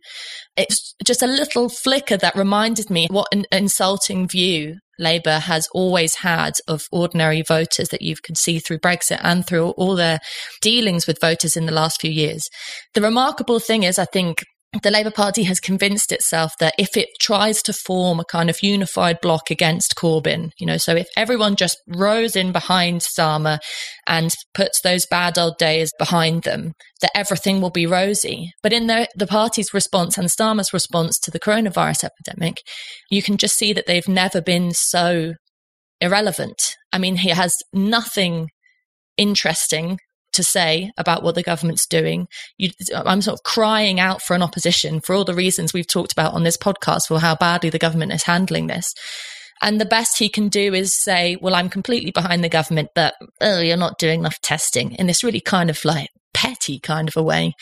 It's 0.55 0.95
just 1.05 1.21
a 1.21 1.27
little 1.27 1.69
flicker 1.69 2.17
that 2.17 2.35
reminded 2.35 2.89
me 2.89 3.07
what 3.09 3.27
an 3.31 3.45
insulting 3.51 4.27
view 4.27 4.75
Labour 4.99 5.39
has 5.39 5.67
always 5.73 6.15
had 6.15 6.53
of 6.67 6.87
ordinary 6.91 7.41
voters 7.41 7.89
that 7.89 8.01
you 8.01 8.15
can 8.23 8.35
see 8.35 8.59
through 8.59 8.79
Brexit 8.79 9.19
and 9.21 9.45
through 9.45 9.69
all 9.71 9.95
their 9.95 10.19
dealings 10.61 11.05
with 11.05 11.21
voters 11.21 11.55
in 11.55 11.65
the 11.65 11.71
last 11.71 12.01
few 12.01 12.11
years. 12.11 12.47
The 12.93 13.01
remarkable 13.01 13.59
thing 13.59 13.83
is, 13.83 13.99
I 13.99 14.05
think 14.05 14.43
the 14.83 14.91
Labour 14.91 15.11
Party 15.11 15.43
has 15.43 15.59
convinced 15.59 16.11
itself 16.11 16.53
that 16.59 16.73
if 16.77 16.97
it 16.97 17.07
tries 17.21 17.61
to 17.63 17.73
form 17.73 18.19
a 18.19 18.25
kind 18.25 18.49
of 18.49 18.61
unified 18.61 19.17
bloc 19.21 19.49
against 19.49 19.95
Corbyn, 19.95 20.51
you 20.59 20.67
know, 20.67 20.77
so 20.77 20.95
if 20.95 21.07
everyone 21.15 21.55
just 21.55 21.77
rows 21.87 22.35
in 22.35 22.51
behind 22.51 23.01
Starmer 23.01 23.59
and 24.07 24.33
puts 24.53 24.81
those 24.81 25.05
bad 25.05 25.37
old 25.37 25.57
days 25.57 25.91
behind 25.97 26.43
them, 26.43 26.73
that 27.01 27.15
everything 27.15 27.61
will 27.61 27.69
be 27.69 27.85
rosy. 27.85 28.51
But 28.61 28.73
in 28.73 28.87
the, 28.87 29.07
the 29.15 29.27
party's 29.27 29.73
response 29.73 30.17
and 30.17 30.27
Starmer's 30.27 30.73
response 30.73 31.17
to 31.19 31.31
the 31.31 31.39
coronavirus 31.39 32.05
epidemic, 32.05 32.57
you 33.09 33.23
can 33.23 33.37
just 33.37 33.57
see 33.57 33.71
that 33.73 33.85
they've 33.85 34.07
never 34.07 34.41
been 34.41 34.71
so 34.73 35.33
irrelevant. 36.01 36.75
I 36.91 36.97
mean, 36.97 37.17
he 37.17 37.29
has 37.29 37.55
nothing 37.73 38.49
interesting 39.17 39.97
to 40.33 40.43
say 40.43 40.91
about 40.97 41.23
what 41.23 41.35
the 41.35 41.43
government's 41.43 41.85
doing. 41.85 42.27
You, 42.57 42.69
I'm 42.93 43.21
sort 43.21 43.39
of 43.39 43.43
crying 43.43 43.99
out 43.99 44.21
for 44.21 44.35
an 44.35 44.41
opposition 44.41 45.01
for 45.01 45.15
all 45.15 45.25
the 45.25 45.33
reasons 45.33 45.73
we've 45.73 45.87
talked 45.87 46.11
about 46.11 46.33
on 46.33 46.43
this 46.43 46.57
podcast 46.57 47.07
for 47.07 47.19
how 47.19 47.35
badly 47.35 47.69
the 47.69 47.79
government 47.79 48.13
is 48.13 48.23
handling 48.23 48.67
this. 48.67 48.93
And 49.61 49.81
the 49.81 49.85
best 49.85 50.19
he 50.19 50.29
can 50.29 50.49
do 50.49 50.73
is 50.73 50.93
say, 50.93 51.37
well, 51.41 51.55
I'm 51.55 51.69
completely 51.69 52.11
behind 52.11 52.43
the 52.43 52.49
government, 52.49 52.89
but 52.93 53.15
oh, 53.41 53.59
you're 53.59 53.77
not 53.77 53.97
doing 53.97 54.19
enough 54.19 54.39
testing 54.41 54.91
in 54.93 55.07
this 55.07 55.23
really 55.23 55.41
kind 55.41 55.69
of 55.69 55.83
like 55.83 56.09
petty 56.33 56.79
kind 56.79 57.07
of 57.07 57.17
a 57.17 57.23
way. 57.23 57.53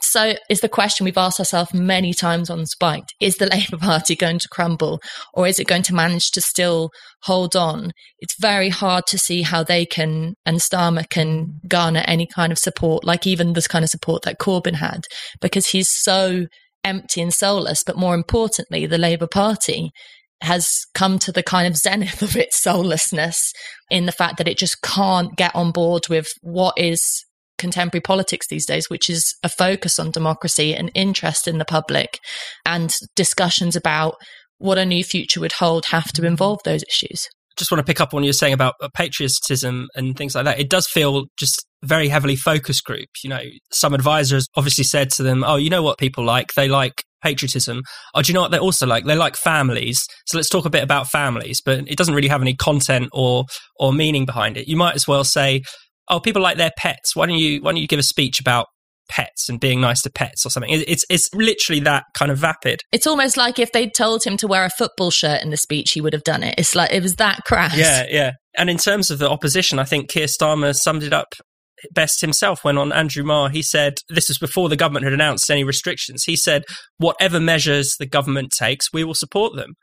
So, 0.00 0.34
is 0.48 0.60
the 0.60 0.68
question 0.68 1.04
we've 1.04 1.18
asked 1.18 1.40
ourselves 1.40 1.74
many 1.74 2.14
times 2.14 2.50
on 2.50 2.66
Spiked 2.66 3.14
is 3.20 3.36
the 3.36 3.46
Labour 3.46 3.76
Party 3.80 4.14
going 4.14 4.38
to 4.38 4.48
crumble 4.48 5.00
or 5.34 5.46
is 5.46 5.58
it 5.58 5.66
going 5.66 5.82
to 5.84 5.94
manage 5.94 6.30
to 6.32 6.40
still 6.40 6.90
hold 7.22 7.56
on? 7.56 7.90
It's 8.20 8.40
very 8.40 8.68
hard 8.68 9.06
to 9.08 9.18
see 9.18 9.42
how 9.42 9.64
they 9.64 9.84
can 9.84 10.34
and 10.46 10.58
Starmer 10.58 11.08
can 11.08 11.60
garner 11.66 12.04
any 12.06 12.28
kind 12.32 12.52
of 12.52 12.58
support, 12.58 13.04
like 13.04 13.26
even 13.26 13.54
this 13.54 13.66
kind 13.66 13.84
of 13.84 13.90
support 13.90 14.22
that 14.22 14.38
Corbyn 14.38 14.76
had, 14.76 15.04
because 15.40 15.68
he's 15.68 15.88
so 15.90 16.46
empty 16.84 17.20
and 17.20 17.34
soulless. 17.34 17.82
But 17.84 17.96
more 17.96 18.14
importantly, 18.14 18.86
the 18.86 18.98
Labour 18.98 19.26
Party 19.26 19.90
has 20.42 20.68
come 20.94 21.18
to 21.18 21.32
the 21.32 21.42
kind 21.42 21.66
of 21.66 21.76
zenith 21.76 22.22
of 22.22 22.36
its 22.36 22.62
soullessness 22.62 23.52
in 23.90 24.06
the 24.06 24.12
fact 24.12 24.38
that 24.38 24.48
it 24.48 24.58
just 24.58 24.80
can't 24.82 25.36
get 25.36 25.54
on 25.54 25.72
board 25.72 26.08
with 26.08 26.28
what 26.42 26.74
is 26.76 27.24
contemporary 27.58 28.00
politics 28.00 28.46
these 28.48 28.66
days, 28.66 28.88
which 28.88 29.10
is 29.10 29.34
a 29.42 29.48
focus 29.48 29.98
on 29.98 30.10
democracy 30.10 30.74
and 30.74 30.90
interest 30.94 31.48
in 31.48 31.58
the 31.58 31.64
public 31.64 32.18
and 32.64 32.94
discussions 33.14 33.76
about 33.76 34.14
what 34.58 34.78
a 34.78 34.86
new 34.86 35.04
future 35.04 35.40
would 35.40 35.52
hold 35.52 35.86
have 35.86 36.12
to 36.12 36.26
involve 36.26 36.60
those 36.64 36.82
issues. 36.84 37.28
Just 37.56 37.70
want 37.70 37.80
to 37.80 37.84
pick 37.84 38.00
up 38.00 38.14
on 38.14 38.18
what 38.20 38.24
you're 38.24 38.32
saying 38.32 38.52
about 38.52 38.74
uh, 38.80 38.88
patriotism 38.94 39.88
and 39.96 40.16
things 40.16 40.34
like 40.34 40.44
that. 40.44 40.60
It 40.60 40.70
does 40.70 40.86
feel 40.86 41.24
just 41.38 41.66
very 41.82 42.08
heavily 42.08 42.36
focus 42.36 42.80
group. 42.80 43.08
You 43.22 43.30
know, 43.30 43.42
some 43.72 43.94
advisors 43.94 44.46
obviously 44.56 44.84
said 44.84 45.10
to 45.12 45.24
them, 45.24 45.42
"Oh, 45.44 45.56
you 45.56 45.68
know 45.68 45.82
what 45.82 45.98
people 45.98 46.24
like? 46.24 46.52
They 46.54 46.68
like 46.68 47.02
patriotism. 47.22 47.82
Oh, 48.14 48.22
do 48.22 48.30
you 48.30 48.34
know 48.34 48.42
what 48.42 48.50
they 48.50 48.58
also 48.58 48.86
like? 48.86 49.04
They 49.04 49.16
like 49.16 49.36
families. 49.36 50.06
So 50.26 50.38
let's 50.38 50.48
talk 50.48 50.64
a 50.64 50.70
bit 50.70 50.82
about 50.82 51.08
families, 51.08 51.60
but 51.64 51.80
it 51.88 51.96
doesn't 51.96 52.14
really 52.14 52.28
have 52.28 52.42
any 52.42 52.54
content 52.54 53.08
or 53.12 53.44
or 53.78 53.92
meaning 53.92 54.24
behind 54.24 54.56
it. 54.56 54.68
You 54.68 54.76
might 54.76 54.94
as 54.94 55.06
well 55.06 55.24
say, 55.24 55.62
oh, 56.10 56.20
people 56.20 56.42
like 56.42 56.56
their 56.56 56.72
pets. 56.76 57.14
Why 57.14 57.26
don't 57.26 57.38
you 57.38 57.62
why 57.62 57.72
don't 57.72 57.80
you 57.80 57.88
give 57.88 57.98
a 57.98 58.04
speech 58.04 58.40
about 58.40 58.66
pets 59.08 59.48
and 59.48 59.58
being 59.58 59.80
nice 59.80 60.02
to 60.02 60.10
pets 60.10 60.44
or 60.44 60.50
something? 60.50 60.70
It's 60.70 61.04
it's 61.08 61.28
literally 61.34 61.80
that 61.80 62.04
kind 62.14 62.30
of 62.30 62.38
vapid. 62.38 62.80
It's 62.92 63.06
almost 63.06 63.36
like 63.36 63.58
if 63.58 63.72
they'd 63.72 63.94
told 63.94 64.24
him 64.24 64.36
to 64.38 64.46
wear 64.46 64.64
a 64.64 64.70
football 64.70 65.10
shirt 65.10 65.42
in 65.42 65.50
the 65.50 65.56
speech, 65.56 65.92
he 65.92 66.00
would 66.00 66.12
have 66.12 66.24
done 66.24 66.42
it. 66.42 66.54
It's 66.58 66.74
like 66.74 66.92
it 66.92 67.02
was 67.02 67.16
that 67.16 67.44
crass. 67.44 67.76
Yeah, 67.76 68.06
yeah. 68.08 68.32
And 68.56 68.68
in 68.68 68.76
terms 68.76 69.10
of 69.10 69.18
the 69.18 69.30
opposition, 69.30 69.78
I 69.78 69.84
think 69.84 70.10
Keir 70.10 70.26
Starmer 70.26 70.74
summed 70.74 71.02
it 71.02 71.12
up 71.12 71.34
best 71.92 72.20
himself 72.20 72.64
when 72.64 72.76
on 72.78 72.92
Andrew 72.92 73.24
Marr 73.24 73.50
he 73.50 73.62
said 73.62 73.94
this 74.08 74.28
was 74.28 74.38
before 74.38 74.68
the 74.68 74.76
government 74.76 75.04
had 75.04 75.12
announced 75.12 75.48
any 75.50 75.64
restrictions 75.64 76.24
he 76.24 76.36
said 76.36 76.64
whatever 76.98 77.38
measures 77.38 77.94
the 77.98 78.06
government 78.06 78.52
takes 78.56 78.92
we 78.92 79.04
will 79.04 79.14
support 79.14 79.54
them 79.54 79.74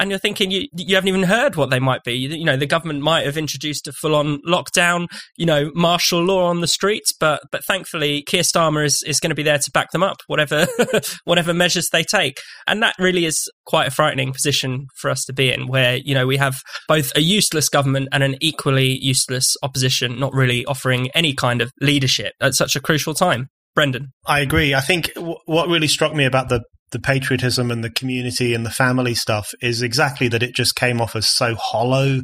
and 0.00 0.10
you're 0.10 0.18
thinking 0.18 0.50
you 0.50 0.66
you 0.72 0.94
haven't 0.94 1.08
even 1.08 1.22
heard 1.24 1.56
what 1.56 1.68
they 1.68 1.78
might 1.78 2.02
be. 2.04 2.14
You, 2.14 2.44
know, 2.44 2.56
the 2.56 2.66
government 2.66 3.02
might 3.02 3.26
have 3.26 3.36
introduced 3.36 3.86
a 3.86 3.92
full 3.92 4.14
on 4.14 4.40
lockdown, 4.48 5.06
you 5.36 5.44
know, 5.44 5.70
martial 5.74 6.24
law 6.24 6.46
on 6.46 6.62
the 6.62 6.66
streets, 6.66 7.12
but 7.12 7.42
but 7.52 7.64
thankfully 7.66 8.22
Keir 8.22 8.42
Starmer 8.42 8.84
is, 8.84 9.04
is 9.06 9.20
going 9.20 9.30
to 9.30 9.36
be 9.36 9.42
there 9.42 9.58
to 9.58 9.70
back 9.70 9.90
them 9.92 10.02
up, 10.02 10.16
whatever 10.26 10.66
whatever 11.24 11.52
measures 11.52 11.90
they 11.90 12.02
take. 12.02 12.38
And 12.66 12.82
that 12.82 12.94
really 12.98 13.26
is 13.26 13.48
quite 13.66 13.88
a 13.88 13.90
frightening 13.90 14.32
position 14.32 14.86
for 14.96 15.10
us 15.10 15.24
to 15.26 15.34
be 15.34 15.52
in, 15.52 15.66
where 15.66 15.96
you 15.96 16.14
know 16.14 16.26
we 16.26 16.38
have 16.38 16.56
both 16.88 17.12
a 17.14 17.20
useless 17.20 17.68
government 17.68 18.08
and 18.10 18.22
an 18.22 18.36
equally 18.40 18.98
useless 19.02 19.54
opposition, 19.62 20.18
not 20.18 20.32
really 20.32 20.64
offering 20.64 21.10
any 21.14 21.34
kind 21.34 21.60
of 21.60 21.70
leadership 21.82 22.32
at 22.40 22.54
such 22.54 22.74
a 22.74 22.80
crucial 22.80 23.12
time. 23.12 23.48
Brendan. 23.74 24.08
I 24.26 24.40
agree. 24.40 24.74
I 24.74 24.80
think 24.80 25.14
w- 25.14 25.36
what 25.46 25.68
really 25.68 25.86
struck 25.86 26.12
me 26.12 26.24
about 26.24 26.48
the 26.48 26.64
the 26.92 26.98
patriotism 26.98 27.70
and 27.70 27.84
the 27.84 27.90
community 27.90 28.54
and 28.54 28.66
the 28.66 28.70
family 28.70 29.14
stuff 29.14 29.52
is 29.60 29.82
exactly 29.82 30.28
that 30.28 30.42
it 30.42 30.54
just 30.54 30.74
came 30.76 31.00
off 31.00 31.14
as 31.14 31.28
so 31.28 31.54
hollow 31.54 32.20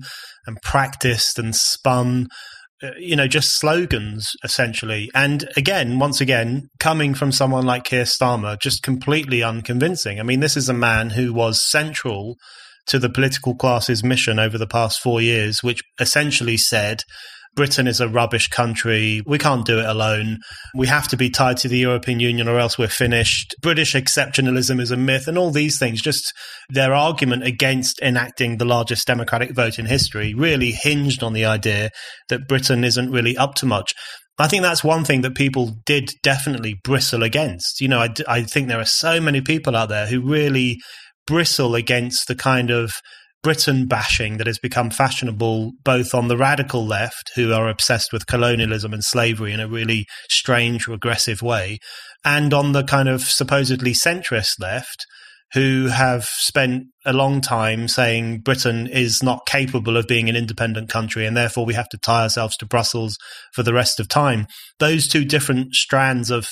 and 0.47 0.63
practiced 0.63 1.39
and 1.39 1.55
spun 1.55 2.29
uh, 2.83 2.91
you 2.99 3.17
know, 3.17 3.27
just 3.27 3.59
slogans 3.59 4.33
essentially. 4.45 5.11
And 5.15 5.49
again, 5.57 5.99
once 5.99 6.21
again, 6.21 6.69
coming 6.79 7.15
from 7.15 7.33
someone 7.33 7.65
like 7.65 7.85
Keir 7.85 8.05
Starmer, 8.05 8.61
just 8.61 8.83
completely 8.83 9.43
unconvincing. 9.43 10.21
I 10.21 10.23
mean, 10.25 10.41
this 10.41 10.59
is 10.59 10.69
a 10.69 10.75
man 10.75 11.11
who 11.11 11.33
was 11.33 11.63
central 11.63 12.37
to 12.89 12.99
the 12.99 13.09
political 13.09 13.55
class's 13.55 14.05
mission 14.05 14.39
over 14.39 14.59
the 14.59 14.67
past 14.67 15.01
four 15.01 15.23
years, 15.23 15.63
which 15.63 15.81
essentially 15.99 16.59
said 16.59 17.03
Britain 17.57 17.88
is 17.88 18.01
a 18.01 18.09
rubbish 18.09 18.49
country. 18.49 19.23
We 19.27 19.38
can't 19.38 19.64
do 19.64 19.79
it 19.81 19.87
alone. 19.87 20.38
We 20.75 20.87
have 20.87 21.09
to 21.09 21.16
be 21.16 21.31
tied 21.31 21.57
to 21.59 21.69
the 21.69 21.79
European 21.79 22.21
Union 22.21 22.49
or 22.49 22.59
else 22.59 22.79
we're 22.79 22.88
finished. 22.88 23.55
British 23.62 23.95
exceptionalism 23.95 24.79
is 24.81 24.90
a 24.90 24.97
myth 24.97 25.27
and 25.27 25.38
all 25.38 25.51
these 25.51 25.79
things. 25.79 26.03
Just 26.03 26.33
their 26.69 26.95
argument 26.95 27.45
against 27.45 28.01
enacting 28.03 28.59
the 28.59 28.66
largest 28.66 29.07
democratic 29.07 29.53
vote 29.53 29.79
in 29.79 29.87
history 29.87 30.35
really 30.35 30.73
hinged 30.73 31.23
on 31.23 31.33
the 31.33 31.47
idea 31.47 31.90
that 32.29 32.47
Britain 32.47 32.85
isn't 32.85 33.11
really 33.11 33.37
up 33.37 33.55
to 33.57 33.66
much. 33.66 33.95
I 34.38 34.49
think 34.49 34.62
that's 34.62 34.85
one 34.85 35.05
thing 35.05 35.23
that 35.23 35.35
people 35.35 35.77
did 35.87 36.11
definitely 36.23 36.79
bristle 36.85 37.23
against. 37.23 37.81
You 37.81 37.88
know, 37.88 38.01
I, 38.01 38.11
I 38.29 38.42
think 38.42 38.69
there 38.69 38.81
are 38.81 38.85
so 38.85 39.19
many 39.19 39.40
people 39.40 39.75
out 39.75 39.88
there 39.88 40.07
who 40.07 40.21
really 40.21 40.79
bristle 41.27 41.75
against 41.75 42.29
the 42.29 42.35
kind 42.35 42.71
of 42.71 42.92
Britain 43.47 43.87
bashing 43.87 44.39
that 44.39 44.49
has 44.49 44.59
become 44.59 44.91
fashionable 44.91 45.71
both 45.85 46.13
on 46.17 46.27
the 46.27 46.37
radical 46.37 46.85
left, 46.85 47.31
who 47.37 47.53
are 47.53 47.69
obsessed 47.69 48.13
with 48.13 48.27
colonialism 48.27 48.93
and 48.93 49.05
slavery 49.05 49.53
in 49.53 49.61
a 49.61 49.69
really 49.69 50.05
strange, 50.29 50.89
regressive 50.89 51.43
way, 51.43 51.79
and 52.25 52.53
on 52.53 52.73
the 52.73 52.83
kind 52.83 53.09
of 53.09 53.21
supposedly 53.21 53.93
centrist 53.93 54.59
left, 54.59 55.07
who 55.53 55.87
have 55.87 56.25
spent 56.25 56.87
a 57.05 57.13
long 57.13 57.41
time 57.41 57.87
saying 57.87 58.41
Britain 58.41 58.89
is 58.89 59.23
not 59.23 59.47
capable 59.47 59.97
of 59.97 60.09
being 60.09 60.29
an 60.29 60.35
independent 60.35 60.89
country 60.89 61.25
and 61.25 61.37
therefore 61.37 61.65
we 61.65 61.75
have 61.75 61.89
to 61.91 61.99
tie 61.99 62.25
ourselves 62.25 62.57
to 62.57 62.67
Brussels 62.67 63.17
for 63.53 63.63
the 63.63 63.73
rest 63.73 64.01
of 64.01 64.09
time. 64.09 64.49
Those 64.81 65.07
two 65.07 65.25
different 65.25 65.73
strands 65.77 66.33
of 66.33 66.49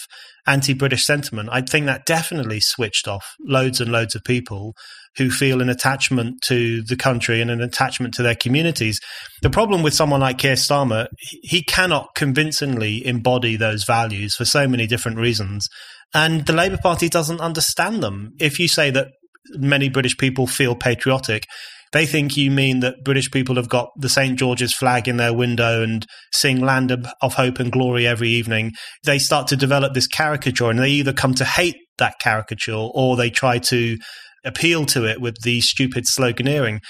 anti 0.47 0.75
British 0.75 1.05
sentiment, 1.05 1.49
I 1.51 1.63
think 1.63 1.87
that 1.87 2.07
definitely 2.07 2.61
switched 2.61 3.09
off 3.09 3.35
loads 3.41 3.81
and 3.81 3.91
loads 3.91 4.15
of 4.15 4.23
people 4.23 4.77
who 5.17 5.31
feel 5.31 5.61
an 5.61 5.69
attachment 5.69 6.41
to 6.43 6.83
the 6.83 6.97
country 6.97 7.41
and 7.41 7.51
an 7.51 7.61
attachment 7.61 8.15
to 8.15 8.23
their 8.23 8.35
communities. 8.35 9.01
The 9.43 9.51
problem 9.51 9.83
with 9.83 9.95
someone 9.95 10.21
like 10.21 10.39
Keir 10.39 10.55
Starmer, 10.55 11.07
he 11.43 11.63
cannot 11.63 12.15
convincingly 12.15 13.07
embody 13.07 13.57
those 13.57 13.85
values 13.85 14.35
for 14.35 14.45
so 14.45 14.67
many 14.67 14.87
different 14.87 15.19
reasons. 15.19 15.69
And 16.13 16.47
the 16.47 16.53
Labour 16.53 16.79
Party 16.79 17.09
doesn't 17.09 17.41
understand 17.41 18.03
them. 18.03 18.33
If 18.39 18.59
you 18.59 18.69
say 18.69 18.91
that 18.91 19.09
many 19.51 19.89
British 19.89 20.17
people 20.17 20.47
feel 20.47 20.75
patriotic, 20.75 21.47
they 21.93 22.07
think 22.07 22.37
you 22.37 22.51
mean 22.51 22.81
that 22.81 23.05
British 23.05 23.31
people 23.31 23.55
have 23.55 23.69
got 23.69 23.91
the 23.97 24.09
St. 24.09 24.37
George's 24.37 24.75
flag 24.75 25.07
in 25.07 25.17
their 25.17 25.33
window 25.33 25.83
and 25.83 26.05
sing 26.33 26.61
Land 26.61 26.91
of 26.91 27.35
Hope 27.35 27.61
and 27.61 27.71
Glory 27.71 28.05
every 28.05 28.31
evening. 28.31 28.73
They 29.05 29.21
start 29.21 29.47
to 29.49 29.57
develop 29.57 29.95
this 29.95 30.09
caricature 30.09 30.71
and 30.71 30.81
they 30.81 30.91
either 30.91 31.13
come 31.13 31.35
to 31.35 31.45
hate 31.45 31.77
that 31.99 32.19
caricature 32.21 32.73
or 32.73 33.17
they 33.17 33.31
try 33.31 33.59
to 33.59 33.97
appeal 34.45 34.85
to 34.87 35.05
it 35.05 35.21
with 35.21 35.43
the 35.43 35.61
stupid 35.61 36.05
sloganeering. 36.05 36.81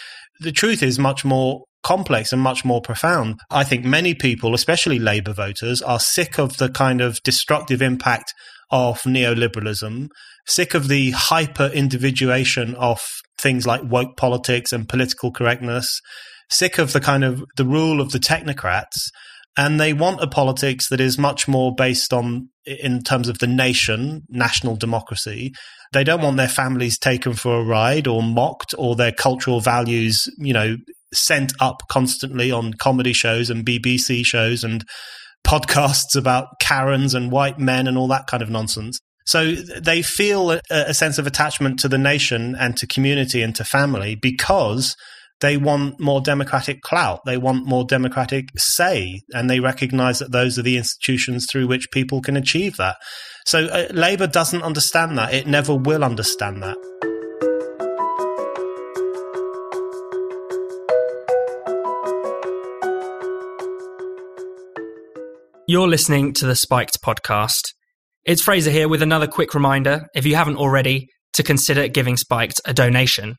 The 0.41 0.53
truth 0.53 0.83
is 0.83 0.99
much 0.99 1.25
more 1.25 1.65
complex 1.83 2.33
and 2.33 2.43
much 2.43 2.65
more 2.65 2.81
profound. 2.81 3.39
I 3.51 3.63
think 3.63 3.85
many 3.85 4.15
people, 4.15 4.55
especially 4.55 4.99
Labour 4.99 5.33
voters, 5.33 5.83
are 5.83 6.01
sick 6.01 6.39
of 6.39 6.57
the 6.57 6.69
kind 6.69 7.01
of 7.01 7.23
destructive 7.23 7.83
impact 7.83 8.33
of 8.71 9.03
neoliberalism, 9.03 10.09
sick 10.47 10.75
of 10.75 10.89
the 10.89 11.13
hyper 11.13 11.67
individuation 11.67 12.75
of 12.75 13.01
things 13.39 13.67
like 13.67 13.83
woke 13.85 14.17
politics 14.17 14.73
and 14.73 14.89
political 14.89 15.31
correctness, 15.31 16.01
sick 16.51 16.79
of 16.79 16.93
the 16.93 17.01
kind 17.01 17.23
of 17.23 17.45
the 17.57 17.65
rule 17.65 18.01
of 18.01 18.11
the 18.11 18.19
technocrats. 18.19 19.11
And 19.57 19.79
they 19.81 19.93
want 19.93 20.23
a 20.23 20.27
politics 20.27 20.89
that 20.89 21.01
is 21.01 21.17
much 21.17 21.47
more 21.47 21.75
based 21.75 22.13
on, 22.13 22.49
in 22.67 23.03
terms 23.03 23.29
of 23.29 23.39
the 23.39 23.47
nation, 23.47 24.23
national 24.29 24.77
democracy. 24.77 25.53
They 25.93 26.03
don't 26.03 26.23
want 26.23 26.37
their 26.37 26.49
families 26.49 26.99
taken 26.99 27.35
for 27.35 27.61
a 27.61 27.65
ride 27.65 28.09
or 28.09 28.23
mocked 28.23 28.75
or 28.77 28.97
their 28.97 29.13
cultural 29.13 29.61
values, 29.61 30.27
you 30.39 30.53
know, 30.53 30.77
sent 31.13 31.53
up 31.61 31.83
constantly 31.89 32.51
on 32.51 32.75
comedy 32.75 33.13
shows 33.13 33.49
and 33.49 33.65
BBC 33.65 34.27
shows 34.27 34.65
and 34.65 34.85
podcasts 35.47 36.17
about 36.17 36.49
Karens 36.61 37.15
and 37.15 37.31
white 37.31 37.59
men 37.59 37.87
and 37.87 37.97
all 37.97 38.09
that 38.09 38.27
kind 38.27 38.43
of 38.43 38.51
nonsense. 38.51 38.99
So 39.27 39.53
they 39.53 40.03
feel 40.03 40.51
a, 40.53 40.61
a, 40.71 40.95
sense 40.95 41.19
of 41.19 41.27
attachment 41.27 41.79
to 41.81 41.89
the 41.89 41.99
nation 41.99 42.55
and 42.59 42.77
to 42.77 42.87
community 42.87 43.43
and 43.43 43.55
to 43.57 43.65
family 43.65 44.17
because 44.17 44.97
they 45.41 45.57
want 45.57 46.01
more 46.01 46.21
democratic 46.21 46.81
clout. 46.83 47.21
They 47.27 47.37
want 47.37 47.67
more 47.67 47.85
democratic 47.85 48.49
say, 48.57 49.21
and 49.33 49.51
they 49.51 49.61
recognize 49.61 50.19
that 50.21 50.33
those 50.33 50.59
are 50.59 50.63
the 50.63 50.77
institutions 50.77 51.47
through 51.51 51.67
which 51.67 51.91
people 51.91 52.23
can 52.23 52.37
achieve 52.37 52.77
that. 52.77 52.97
So 53.47 53.67
uh, 53.67 53.89
Labour 53.93 54.27
doesn't 54.27 54.63
understand 54.63 55.19
that. 55.19 55.35
It 55.35 55.47
never 55.47 55.75
will 55.75 56.05
understand 56.05 56.63
that. 56.63 56.77
You're 65.67 65.89
listening 65.89 66.35
to 66.35 66.47
the 66.47 66.55
Spiked 66.55 67.01
podcast. 67.03 67.73
It's 68.25 68.43
Fraser 68.43 68.71
here 68.71 68.89
with 68.89 69.03
another 69.03 69.27
quick 69.27 69.55
reminder, 69.55 70.07
if 70.15 70.27
you 70.27 70.37
haven't 70.37 70.57
already, 70.57 71.09
to 71.35 71.43
consider 71.43 71.89
giving 71.89 72.17
Spiked 72.17 72.61
a 72.65 72.73
donation. 72.73 73.37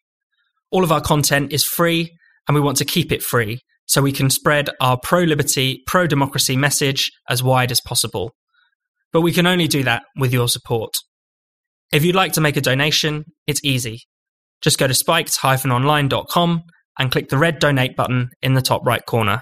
All 0.72 0.84
of 0.84 0.92
our 0.92 1.02
content 1.02 1.54
is 1.54 1.64
free, 1.64 2.12
and 2.48 2.56
we 2.56 2.62
want 2.62 2.78
to 2.78 2.86
keep 2.86 3.12
it 3.12 3.24
free 3.24 3.60
so 3.88 4.02
we 4.02 4.12
can 4.12 4.30
spread 4.30 4.70
our 4.82 4.98
pro 5.02 5.22
liberty, 5.22 5.84
pro 5.88 6.08
democracy 6.08 6.56
message 6.58 7.12
as 7.30 7.44
wide 7.44 7.72
as 7.72 7.82
possible. 7.82 8.32
But 9.14 9.22
we 9.22 9.32
can 9.32 9.48
only 9.48 9.68
do 9.68 9.84
that 9.84 10.04
with 10.18 10.34
your 10.34 10.48
support. 10.48 10.94
If 11.94 12.04
you'd 12.04 12.16
like 12.16 12.34
to 12.34 12.42
make 12.42 12.58
a 12.58 12.62
donation, 12.62 13.26
it's 13.48 13.64
easy. 13.64 14.02
Just 14.62 14.80
go 14.80 14.88
to 14.88 14.94
spiked-online.com 14.94 16.64
and 16.98 17.12
click 17.12 17.30
the 17.30 17.38
red 17.38 17.60
donate 17.60 17.96
button 17.96 18.30
in 18.42 18.54
the 18.54 18.62
top 18.62 18.86
right 18.86 19.06
corner. 19.06 19.42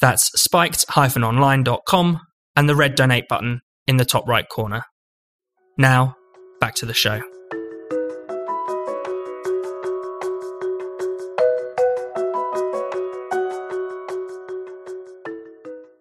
That's 0.00 0.30
spiked-online.com 0.40 2.20
and 2.56 2.68
the 2.68 2.76
red 2.76 2.94
donate 2.94 3.28
button 3.28 3.60
in 3.86 3.96
the 3.96 4.04
top 4.04 4.28
right 4.28 4.48
corner. 4.48 4.82
Now, 5.76 6.14
back 6.60 6.74
to 6.76 6.86
the 6.86 6.94
show. 6.94 7.37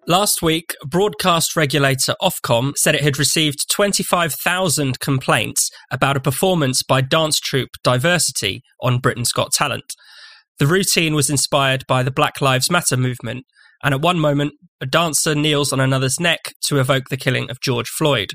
Last 0.10 0.41
week, 0.41 0.74
broadcast 0.86 1.58
regulator 1.58 2.15
Ofcom 2.22 2.78
said 2.78 2.96
it 2.96 3.04
had 3.04 3.20
received 3.20 3.70
25,000 3.70 5.02
complaints 5.02 5.70
about 5.91 6.15
a 6.15 6.22
performance 6.22 6.82
by 6.82 7.02
dance 7.02 7.41
troupe 7.41 7.72
Diversity 7.84 8.62
on 8.82 9.00
Britain's 9.00 9.34
Got 9.34 9.52
Talent. 9.52 9.84
The 10.60 10.65
routine 10.65 11.13
was 11.13 11.30
inspired 11.30 11.84
by 11.89 12.04
the 12.04 12.12
Black 12.12 12.39
Lives 12.39 12.72
Matter 12.72 12.96
movement, 12.96 13.43
and 13.84 13.93
at 13.93 14.00
one 14.00 14.17
moment, 14.17 14.54
a 14.80 14.86
dancer 14.86 15.36
kneels 15.36 15.74
on 15.74 15.82
another's 15.82 16.22
neck 16.22 16.54
to 16.67 16.80
evoke 16.80 17.10
the 17.10 17.17
killing 17.17 17.50
of 17.50 17.60
George 17.60 17.89
Floyd. 17.89 18.30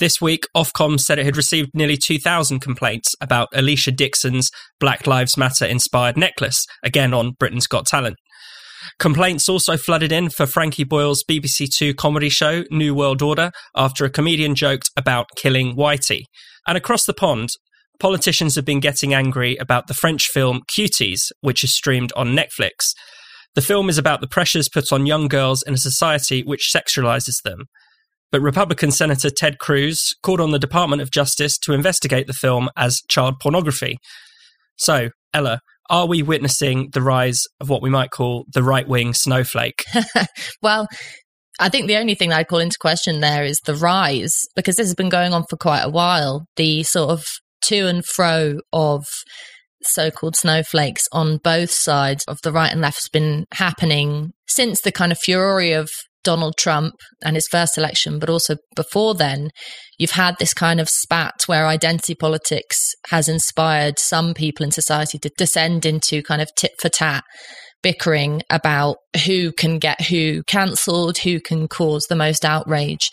This 0.00 0.20
week, 0.20 0.46
Ofcom 0.56 0.98
said 0.98 1.20
it 1.20 1.24
had 1.24 1.36
received 1.36 1.70
nearly 1.74 1.96
2,000 1.96 2.58
complaints 2.58 3.14
about 3.20 3.52
Alesha 3.54 3.94
Dixon's 3.94 4.50
Black 4.80 5.06
Lives 5.06 5.36
Matter 5.36 5.64
inspired 5.64 6.16
necklace, 6.16 6.66
again 6.82 7.14
on 7.14 7.34
Britain's 7.38 7.68
Got 7.68 7.86
Talent. 7.86 8.16
Complaints 8.98 9.48
also 9.48 9.76
flooded 9.76 10.12
in 10.12 10.30
for 10.30 10.46
Frankie 10.46 10.84
Boyle's 10.84 11.24
BBC 11.24 11.68
Two 11.68 11.94
comedy 11.94 12.28
show, 12.28 12.64
New 12.70 12.94
World 12.94 13.22
Order, 13.22 13.50
after 13.76 14.04
a 14.04 14.10
comedian 14.10 14.54
joked 14.54 14.90
about 14.96 15.28
killing 15.36 15.76
Whitey. 15.76 16.22
And 16.66 16.76
across 16.76 17.04
the 17.04 17.14
pond, 17.14 17.50
politicians 18.00 18.54
have 18.54 18.64
been 18.64 18.80
getting 18.80 19.14
angry 19.14 19.56
about 19.56 19.86
the 19.86 19.94
French 19.94 20.26
film 20.26 20.60
Cuties, 20.70 21.30
which 21.40 21.64
is 21.64 21.74
streamed 21.74 22.12
on 22.16 22.36
Netflix. 22.36 22.92
The 23.54 23.62
film 23.62 23.88
is 23.88 23.98
about 23.98 24.20
the 24.20 24.28
pressures 24.28 24.68
put 24.68 24.92
on 24.92 25.06
young 25.06 25.28
girls 25.28 25.62
in 25.62 25.74
a 25.74 25.78
society 25.78 26.42
which 26.42 26.70
sexualizes 26.74 27.42
them. 27.44 27.64
But 28.30 28.42
Republican 28.42 28.90
Senator 28.90 29.30
Ted 29.30 29.58
Cruz 29.58 30.14
called 30.22 30.40
on 30.40 30.50
the 30.50 30.58
Department 30.58 31.00
of 31.00 31.10
Justice 31.10 31.58
to 31.60 31.72
investigate 31.72 32.26
the 32.26 32.34
film 32.34 32.68
as 32.76 33.00
child 33.08 33.40
pornography. 33.40 33.96
So, 34.76 35.10
Ella, 35.32 35.60
are 35.88 36.06
we 36.06 36.22
witnessing 36.22 36.90
the 36.92 37.02
rise 37.02 37.42
of 37.60 37.68
what 37.68 37.82
we 37.82 37.90
might 37.90 38.10
call 38.10 38.44
the 38.52 38.62
right 38.62 38.86
wing 38.86 39.14
snowflake? 39.14 39.84
well, 40.62 40.86
I 41.60 41.68
think 41.68 41.86
the 41.86 41.96
only 41.96 42.14
thing 42.14 42.32
I'd 42.32 42.48
call 42.48 42.60
into 42.60 42.78
question 42.78 43.20
there 43.20 43.44
is 43.44 43.60
the 43.64 43.74
rise, 43.74 44.34
because 44.54 44.76
this 44.76 44.86
has 44.86 44.94
been 44.94 45.08
going 45.08 45.32
on 45.32 45.44
for 45.48 45.56
quite 45.56 45.82
a 45.82 45.90
while. 45.90 46.46
The 46.56 46.82
sort 46.82 47.10
of 47.10 47.24
to 47.62 47.86
and 47.86 48.04
fro 48.04 48.58
of 48.72 49.04
so 49.82 50.10
called 50.10 50.36
snowflakes 50.36 51.06
on 51.12 51.38
both 51.38 51.70
sides 51.70 52.24
of 52.26 52.38
the 52.42 52.52
right 52.52 52.72
and 52.72 52.80
left 52.80 52.98
has 52.98 53.08
been 53.08 53.46
happening 53.54 54.32
since 54.46 54.80
the 54.80 54.92
kind 54.92 55.12
of 55.12 55.18
fury 55.18 55.72
of 55.72 55.88
Donald 56.24 56.56
Trump 56.58 56.94
and 57.24 57.36
his 57.36 57.48
first 57.48 57.78
election, 57.78 58.18
but 58.18 58.28
also 58.28 58.56
before 58.74 59.14
then, 59.14 59.50
you've 59.98 60.12
had 60.12 60.36
this 60.38 60.54
kind 60.54 60.80
of 60.80 60.88
spat 60.88 61.34
where 61.46 61.66
identity 61.66 62.14
politics 62.14 62.94
has 63.10 63.28
inspired 63.28 63.98
some 63.98 64.34
people 64.34 64.64
in 64.64 64.70
society 64.70 65.18
to 65.18 65.30
descend 65.36 65.84
into 65.84 66.22
kind 66.22 66.40
of 66.40 66.54
tit 66.54 66.72
for 66.80 66.88
tat 66.88 67.24
bickering 67.82 68.42
about 68.50 68.96
who 69.26 69.52
can 69.52 69.78
get 69.78 70.00
who 70.06 70.42
cancelled, 70.44 71.18
who 71.18 71.40
can 71.40 71.68
cause 71.68 72.06
the 72.06 72.16
most 72.16 72.44
outrage. 72.44 73.10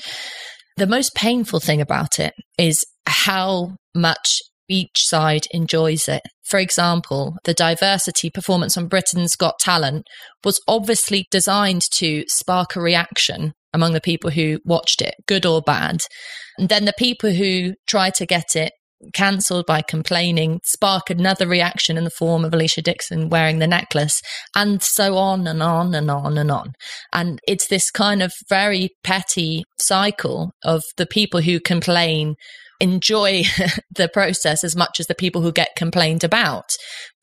The 0.77 0.87
most 0.87 1.15
painful 1.15 1.59
thing 1.59 1.81
about 1.81 2.19
it 2.19 2.33
is 2.57 2.85
how 3.05 3.75
much 3.93 4.41
each 4.67 5.05
side 5.05 5.45
enjoys 5.51 6.07
it. 6.07 6.23
For 6.43 6.59
example, 6.59 7.35
the 7.43 7.53
diversity 7.53 8.29
performance 8.29 8.77
on 8.77 8.87
Britain's 8.87 9.35
Got 9.35 9.59
Talent 9.59 10.05
was 10.43 10.59
obviously 10.67 11.27
designed 11.31 11.83
to 11.93 12.23
spark 12.27 12.75
a 12.75 12.81
reaction 12.81 13.53
among 13.75 13.93
the 13.93 14.01
people 14.01 14.31
who 14.31 14.59
watched 14.65 15.01
it, 15.01 15.13
good 15.27 15.45
or 15.45 15.61
bad. 15.61 15.99
And 16.57 16.69
then 16.69 16.85
the 16.85 16.93
people 16.97 17.31
who 17.31 17.73
try 17.85 18.09
to 18.11 18.25
get 18.25 18.55
it 18.55 18.71
cancelled 19.13 19.65
by 19.67 19.81
complaining 19.81 20.61
spark 20.63 21.09
another 21.09 21.45
reaction 21.47 21.97
in 21.97 22.05
the 22.05 22.09
form 22.09 22.45
of 22.45 22.53
Alesha 22.53 22.81
Dixon 22.81 23.29
wearing 23.29 23.59
the 23.59 23.67
necklace, 23.67 24.21
and 24.55 24.81
so 24.81 25.17
on 25.17 25.45
and 25.45 25.61
on 25.61 25.93
and 25.93 26.09
on 26.09 26.37
and 26.37 26.49
on. 26.49 26.73
And 27.13 27.39
it's 27.47 27.67
this 27.67 27.91
kind 27.91 28.23
of 28.23 28.33
very 28.49 28.89
petty 29.03 29.63
cycle 29.79 30.51
of 30.63 30.81
the 30.97 31.05
people 31.05 31.41
who 31.41 31.59
complain 31.59 32.35
enjoy 32.85 33.43
the 33.95 34.07
process 34.07 34.63
as 34.63 34.75
much 34.75 34.99
as 34.99 35.07
the 35.07 35.15
people 35.15 35.41
who 35.41 35.51
get 35.51 35.75
complained 35.75 36.23
about. 36.23 36.69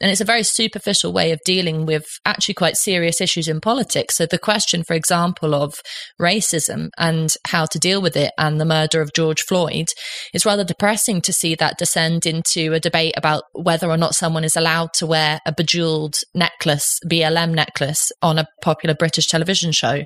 And 0.01 0.11
it's 0.11 0.21
a 0.21 0.25
very 0.25 0.43
superficial 0.43 1.13
way 1.13 1.31
of 1.31 1.39
dealing 1.45 1.87
with 1.87 2.05
actually 2.27 2.55
quite 2.55 2.77
serious 2.77 3.21
issues 3.21 3.47
in 3.47 3.61
politics. 3.61 4.17
So 4.17 4.27
the 4.27 4.39
question, 4.39 4.83
for 4.83 4.95
example, 4.95 5.55
of 5.55 5.75
racism 6.21 6.89
and 6.99 7.33
how 7.47 7.67
to 7.67 7.79
deal 7.79 8.03
with 8.03 8.17
it 8.17 8.33
and 8.37 8.61
the 8.61 8.65
murder 8.65 9.01
of 9.01 9.13
George 9.15 9.43
Floyd 9.43 9.87
is 10.35 10.45
rather 10.45 10.65
depressing 10.65 11.21
to 11.23 11.33
see 11.33 11.55
that 11.55 11.79
descend 11.79 12.27
into 12.27 12.73
a 12.73 12.81
debate 12.81 13.15
about 13.17 13.45
whether 13.53 13.89
or 13.89 13.97
not 13.97 14.17
someone 14.17 14.43
is 14.43 14.57
allowed 14.57 14.93
to 14.95 15.07
wear 15.07 15.39
a 15.47 15.55
bejeweled 15.57 16.17
necklace, 16.35 16.99
BLM 17.07 17.55
necklace, 17.55 18.11
on 18.21 18.39
a 18.39 18.49
popular 18.63 18.97
British 18.97 19.29
television 19.29 19.71
show 19.71 20.03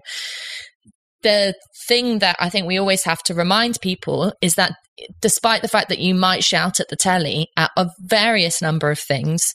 the 1.22 1.54
thing 1.88 2.20
that 2.20 2.36
I 2.38 2.48
think 2.50 2.66
we 2.66 2.78
always 2.78 3.02
have 3.02 3.20
to 3.24 3.34
remind 3.34 3.80
people 3.80 4.32
is 4.40 4.54
that 4.54 4.76
despite 5.20 5.62
the 5.62 5.68
fact 5.68 5.88
that 5.88 5.98
you 5.98 6.14
might 6.14 6.44
shout 6.44 6.80
at 6.80 6.88
the 6.88 6.96
telly 6.96 7.48
at 7.56 7.70
a 7.76 7.90
various 8.00 8.62
number 8.62 8.90
of 8.90 8.98
things, 8.98 9.54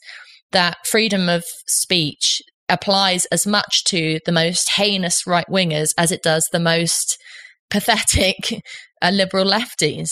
that 0.52 0.78
freedom 0.86 1.30
of 1.30 1.44
speech 1.68 2.42
applies 2.70 3.26
as 3.26 3.46
much 3.46 3.84
to 3.86 4.20
the 4.26 4.32
most 4.32 4.72
heinous 4.72 5.28
right 5.28 5.48
wingers 5.48 5.94
as 5.98 6.12
it 6.12 6.24
does 6.24 6.48
the 6.52 6.60
most 6.60 7.18
pathetic 7.70 8.64
uh, 9.02 9.10
liberal 9.10 9.46
lefties. 9.46 10.12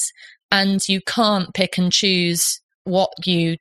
And 0.52 0.82
you 0.88 1.02
can't 1.02 1.54
pick 1.54 1.78
and 1.78 1.92
choose 1.92 2.60
what 2.84 3.10
you 3.26 3.58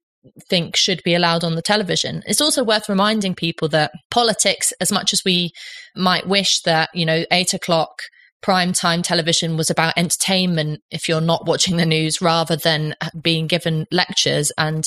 think 0.49 0.77
should 0.77 1.03
be 1.05 1.15
allowed 1.15 1.45
on 1.45 1.55
the 1.55 1.63
television. 1.63 2.23
It's 2.27 2.41
also 2.41 2.65
worth 2.65 2.89
reminding 2.89 3.35
people 3.35 3.69
that 3.69 3.93
politics, 4.11 4.73
as 4.81 4.91
much 4.91 5.13
as 5.13 5.23
we 5.25 5.51
might 5.95 6.27
wish 6.27 6.61
that, 6.63 6.91
you 6.95 7.05
know, 7.05 7.25
eight 7.31 7.55
o'clock 7.55 8.03
prime 8.43 8.73
time 8.73 9.03
television 9.03 9.57
was 9.57 9.71
about 9.71 9.95
entertainment 9.97 10.81
if 10.91 11.09
you're 11.09 11.21
not 11.21 11.47
watching 11.47 11.77
the 11.77 11.87
news 11.87 12.21
rather 12.21 12.57
than 12.57 12.95
being 13.23 13.47
given 13.47 13.87
lectures. 13.91 14.53
And 14.57 14.85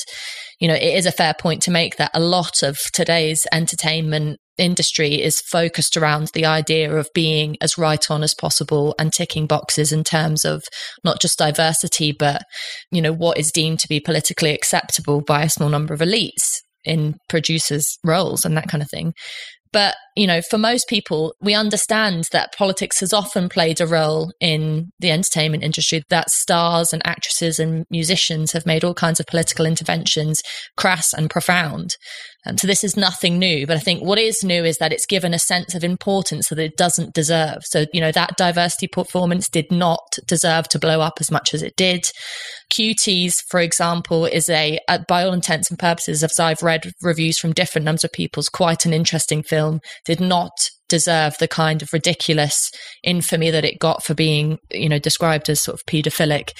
you 0.60 0.68
know 0.68 0.76
it 0.76 0.96
is 0.96 1.06
a 1.06 1.12
fair 1.12 1.34
point 1.40 1.62
to 1.64 1.72
make 1.72 1.98
that 1.98 2.12
a 2.14 2.20
lot 2.20 2.64
of 2.64 2.78
today's 2.94 3.46
entertainment 3.52 4.40
industry 4.58 5.22
is 5.22 5.42
focused 5.42 5.98
around 5.98 6.30
the 6.34 6.46
idea 6.46 6.94
of 6.96 7.10
being 7.16 7.58
as 7.62 7.78
right 7.78 8.12
on 8.12 8.22
as 8.22 8.36
possible 8.36 8.94
and 9.00 9.12
ticking 9.12 9.48
boxes 9.48 9.92
in 9.92 10.04
terms 10.04 10.46
of 10.46 10.64
not 11.04 11.20
just 11.20 11.40
diversity 11.40 12.12
but 12.12 12.44
you 12.92 13.02
know 13.02 13.14
what 13.14 13.40
is 13.40 13.52
deemed 13.52 13.80
to 13.80 13.88
be 13.88 14.00
politically 14.00 14.54
acceptable 14.54 15.22
by 15.22 15.42
a 15.44 15.50
small 15.50 15.70
number 15.70 15.94
of 15.94 16.00
elites 16.00 16.60
in 16.84 17.16
producers 17.28 17.98
roles 18.04 18.46
and 18.46 18.56
that 18.56 18.68
kind 18.68 18.84
of 18.84 18.90
thing 18.90 19.14
but, 19.74 19.96
you 20.16 20.28
know, 20.28 20.42
for 20.42 20.58
most 20.58 20.88
people, 20.88 21.34
we 21.42 21.54
understand 21.54 22.28
that 22.32 22.54
politics 22.56 23.00
has 23.00 23.14
often 23.14 23.48
played 23.48 23.80
a 23.80 23.88
role 23.88 24.32
in 24.40 24.92
the 25.00 25.12
entertainment 25.12 25.64
industry, 25.64 26.04
that 26.10 26.30
stars 26.30 26.92
and 26.92 27.06
actresses 27.06 27.60
and 27.60 27.86
musicians 27.90 28.52
have 28.52 28.66
made 28.66 28.84
all 28.84 28.94
kinds 28.94 29.20
of 29.20 29.26
political 29.28 29.66
interventions 29.66 30.42
crass 30.76 31.14
and 31.14 31.30
profound. 31.30 31.96
Um, 32.46 32.58
so 32.58 32.66
this 32.66 32.84
is 32.84 32.98
nothing 32.98 33.38
new, 33.38 33.68
but 33.68 33.78
I 33.78 33.80
think 33.80 34.04
what 34.04 34.18
is 34.18 34.44
new 34.44 34.64
is 34.64 34.78
that 34.78 34.92
it's 34.92 35.06
given 35.06 35.34
a 35.34 35.40
sense 35.40 35.76
of 35.76 35.84
importance 35.84 36.50
that 36.50 36.58
it 36.58 36.76
doesn't 36.76 37.14
deserve. 37.14 37.60
So, 37.64 37.86
you 37.94 38.02
know, 38.02 38.12
that 38.12 38.36
diversity 38.38 38.88
performance 38.88 39.48
did 39.48 39.72
not 39.72 40.18
deserve 40.26 40.68
to 40.70 40.80
blow 40.80 41.02
up 41.02 41.18
as 41.20 41.30
much 41.30 41.54
as 41.54 41.62
it 41.62 41.76
did. 41.76 42.06
Cuties, 42.74 43.36
for 43.48 43.60
example, 43.60 44.26
is 44.26 44.50
a, 44.50 44.80
by 45.08 45.24
all 45.24 45.34
intents 45.34 45.70
and 45.70 45.78
purposes, 45.78 46.24
as 46.24 46.40
I've 46.40 46.64
read 46.64 46.92
reviews 47.02 47.38
from 47.38 47.54
different 47.54 47.86
numbers 47.86 48.04
of 48.04 48.12
people's, 48.12 48.50
quite 48.50 48.86
an 48.86 48.94
interesting 48.94 49.44
film. 49.44 49.80
Did 50.06 50.20
not 50.20 50.52
deserve 50.90 51.38
the 51.40 51.48
kind 51.48 51.82
of 51.82 51.94
ridiculous 51.94 52.70
infamy 53.04 53.50
that 53.52 53.66
it 53.66 53.80
got 53.80 54.04
for 54.04 54.14
being, 54.14 54.58
you 54.72 54.90
know, 54.90 55.00
described 55.00 55.50
as 55.50 55.62
sort 55.62 55.80
of 55.80 55.86
paedophilic 55.86 56.52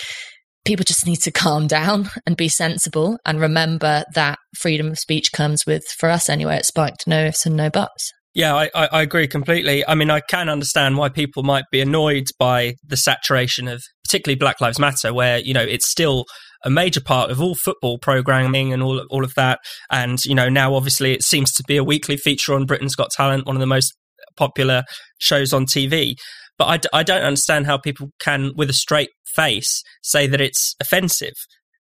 people 0.66 0.86
just 0.86 1.06
need 1.06 1.18
to 1.18 1.32
calm 1.32 1.68
down 1.68 2.10
and 2.26 2.38
be 2.38 2.50
sensible 2.50 3.18
and 3.26 3.40
remember 3.40 4.04
that 4.14 4.38
freedom 4.58 4.92
of 4.92 5.00
speech 5.00 5.32
comes 5.32 5.66
with, 5.66 5.84
for 5.98 6.10
us 6.10 6.30
anyway, 6.30 6.58
it 6.58 6.66
spiked 6.66 7.08
no 7.08 7.26
ifs 7.26 7.46
and 7.46 7.56
no 7.56 7.70
buts. 7.70 8.12
Yeah, 8.34 8.56
I, 8.56 8.70
I, 8.74 9.02
agree 9.02 9.28
completely. 9.28 9.86
I 9.86 9.94
mean, 9.94 10.10
I 10.10 10.22
can 10.22 10.48
understand 10.48 10.98
why 10.98 11.10
people 11.10 11.44
might 11.44 11.66
be 11.70 11.82
annoyed 11.82 12.28
by 12.40 12.76
the 12.86 12.96
saturation 12.96 13.68
of 13.68 13.84
particularly 14.06 14.38
Black 14.38 14.62
Lives 14.62 14.80
Matter, 14.80 15.14
where, 15.14 15.40
you 15.40 15.54
know, 15.54 15.62
it's 15.62 15.90
still 15.90 16.24
a 16.64 16.70
major 16.70 17.02
part 17.02 17.30
of 17.30 17.42
all 17.42 17.56
football 17.56 17.98
programming 17.98 18.72
and 18.72 18.82
all, 18.82 19.06
all 19.10 19.26
of 19.26 19.34
that. 19.36 19.60
And, 19.90 20.24
you 20.24 20.34
know, 20.34 20.48
now 20.48 20.76
obviously 20.76 21.12
it 21.12 21.24
seems 21.24 21.52
to 21.54 21.64
be 21.68 21.76
a 21.76 21.84
weekly 21.84 22.16
feature 22.16 22.54
on 22.54 22.66
Britain's 22.66 22.96
Got 22.96 23.10
Talent, 23.12 23.46
one 23.46 23.58
of 23.58 23.60
the 23.60 23.66
most 23.66 23.94
popular 24.38 24.84
shows 25.20 25.52
on 25.52 25.66
TV. 25.66 26.16
But 26.62 26.68
I 26.68 26.78
d- 26.78 26.90
I 26.94 27.02
don't 27.02 27.24
understand 27.24 27.66
how 27.66 27.80
people 27.80 28.12
can, 28.20 28.52
with 28.56 28.70
a 28.70 28.74
straight 28.74 29.10
face, 29.26 29.82
say 30.04 30.28
that 30.28 30.40
it's 30.40 30.76
offensive. 30.80 31.34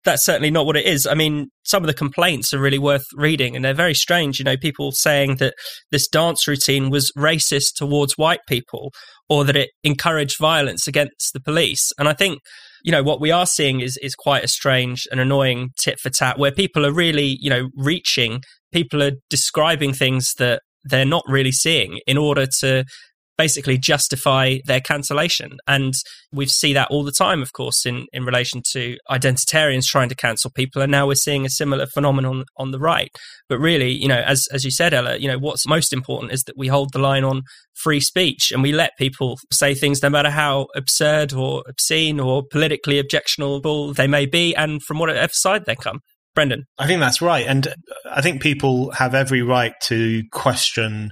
That's 0.06 0.24
certainly 0.24 0.50
not 0.50 0.64
what 0.64 0.78
it 0.78 0.86
is. 0.86 1.06
I 1.06 1.12
mean, 1.12 1.48
some 1.64 1.82
of 1.82 1.86
the 1.86 1.92
complaints 1.92 2.54
are 2.54 2.58
really 2.58 2.78
worth 2.78 3.04
reading 3.14 3.54
and 3.54 3.62
they're 3.62 3.74
very 3.74 3.92
strange. 3.92 4.38
You 4.38 4.46
know, 4.46 4.56
people 4.56 4.92
saying 4.92 5.36
that 5.36 5.52
this 5.90 6.08
dance 6.08 6.48
routine 6.48 6.88
was 6.88 7.12
racist 7.12 7.74
towards 7.76 8.14
white 8.16 8.40
people 8.48 8.90
or 9.28 9.44
that 9.44 9.54
it 9.54 9.68
encouraged 9.84 10.38
violence 10.40 10.86
against 10.86 11.34
the 11.34 11.40
police. 11.40 11.92
And 11.98 12.08
I 12.08 12.14
think, 12.14 12.38
you 12.82 12.90
know, 12.90 13.02
what 13.02 13.20
we 13.20 13.30
are 13.30 13.44
seeing 13.44 13.80
is, 13.80 13.98
is 14.00 14.14
quite 14.14 14.44
a 14.44 14.48
strange 14.48 15.06
and 15.10 15.20
annoying 15.20 15.72
tit 15.78 16.00
for 16.00 16.08
tat 16.08 16.38
where 16.38 16.52
people 16.52 16.86
are 16.86 16.92
really, 16.94 17.36
you 17.38 17.50
know, 17.50 17.68
reaching, 17.76 18.40
people 18.72 19.02
are 19.02 19.12
describing 19.28 19.92
things 19.92 20.32
that 20.38 20.62
they're 20.84 21.04
not 21.04 21.24
really 21.28 21.52
seeing 21.52 22.00
in 22.06 22.16
order 22.16 22.46
to 22.60 22.86
basically 23.40 23.78
justify 23.78 24.58
their 24.66 24.82
cancellation. 24.82 25.56
And 25.66 25.94
we 26.30 26.44
see 26.44 26.74
that 26.74 26.88
all 26.90 27.04
the 27.04 27.10
time, 27.10 27.40
of 27.40 27.54
course, 27.54 27.86
in, 27.86 28.06
in 28.12 28.26
relation 28.26 28.60
to 28.72 28.98
identitarians 29.10 29.86
trying 29.86 30.10
to 30.10 30.14
cancel 30.14 30.50
people. 30.50 30.82
And 30.82 30.92
now 30.92 31.06
we're 31.06 31.14
seeing 31.14 31.46
a 31.46 31.48
similar 31.48 31.86
phenomenon 31.86 32.44
on 32.58 32.70
the 32.70 32.78
right. 32.78 33.08
But 33.48 33.58
really, 33.58 33.92
you 33.92 34.08
know, 34.08 34.20
as, 34.20 34.46
as 34.52 34.62
you 34.66 34.70
said, 34.70 34.92
Ella, 34.92 35.16
you 35.16 35.26
know, 35.26 35.38
what's 35.38 35.66
most 35.66 35.94
important 35.94 36.32
is 36.32 36.42
that 36.44 36.58
we 36.58 36.68
hold 36.68 36.92
the 36.92 36.98
line 36.98 37.24
on 37.24 37.40
free 37.72 38.00
speech 38.00 38.52
and 38.52 38.62
we 38.62 38.72
let 38.72 38.90
people 38.98 39.38
say 39.50 39.74
things 39.74 40.02
no 40.02 40.10
matter 40.10 40.30
how 40.30 40.66
absurd 40.76 41.32
or 41.32 41.62
obscene 41.66 42.20
or 42.20 42.42
politically 42.50 42.98
objectionable 42.98 43.94
they 43.94 44.06
may 44.06 44.26
be 44.26 44.54
and 44.54 44.82
from 44.82 44.98
whatever 44.98 45.32
side 45.32 45.64
they 45.64 45.76
come. 45.76 46.00
Brendan. 46.34 46.66
I 46.78 46.86
think 46.86 47.00
that's 47.00 47.22
right. 47.22 47.46
And 47.46 47.68
I 48.04 48.20
think 48.20 48.42
people 48.42 48.90
have 48.90 49.14
every 49.14 49.40
right 49.40 49.72
to 49.84 50.24
question 50.30 51.10